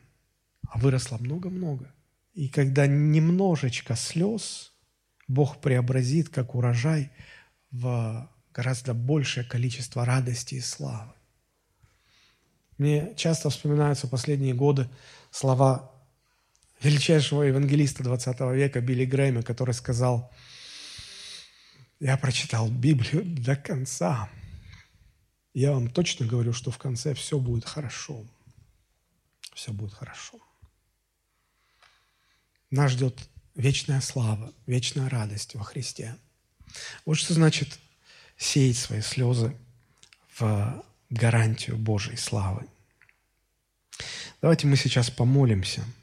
[0.67, 1.93] а выросло много-много.
[2.33, 4.73] И когда немножечко слез
[5.27, 7.11] Бог преобразит, как урожай,
[7.71, 11.13] в гораздо большее количество радости и славы.
[12.77, 14.89] Мне часто вспоминаются последние годы
[15.31, 15.91] слова
[16.81, 20.31] величайшего евангелиста 20 века Билли Грэма, который сказал,
[21.99, 24.29] я прочитал Библию до конца.
[25.53, 28.25] Я вам точно говорю, что в конце все будет хорошо.
[29.53, 30.39] Все будет хорошо.
[32.69, 36.15] Нас ждет вечная слава, вечная радость во Христе.
[37.05, 37.79] Вот что значит
[38.37, 39.55] сеять свои слезы
[40.37, 42.65] в гарантию Божьей славы.
[44.41, 45.83] Давайте мы сейчас помолимся–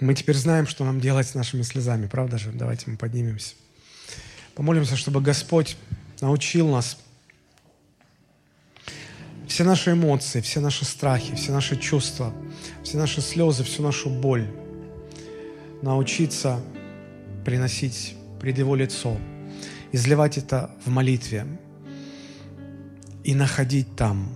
[0.00, 2.50] мы теперь знаем, что нам делать с нашими слезами, правда же?
[2.52, 3.54] Давайте мы поднимемся.
[4.54, 5.76] Помолимся, чтобы Господь
[6.20, 6.98] научил нас
[9.46, 12.34] все наши эмоции, все наши страхи, все наши чувства,
[12.82, 14.48] все наши слезы, всю нашу боль
[15.82, 16.60] научиться
[17.44, 19.16] приносить пред Его лицо,
[19.92, 21.46] изливать это в молитве
[23.22, 24.28] и находить там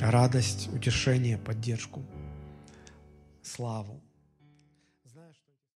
[0.00, 2.02] радость, утешение, поддержку,
[3.42, 4.01] славу.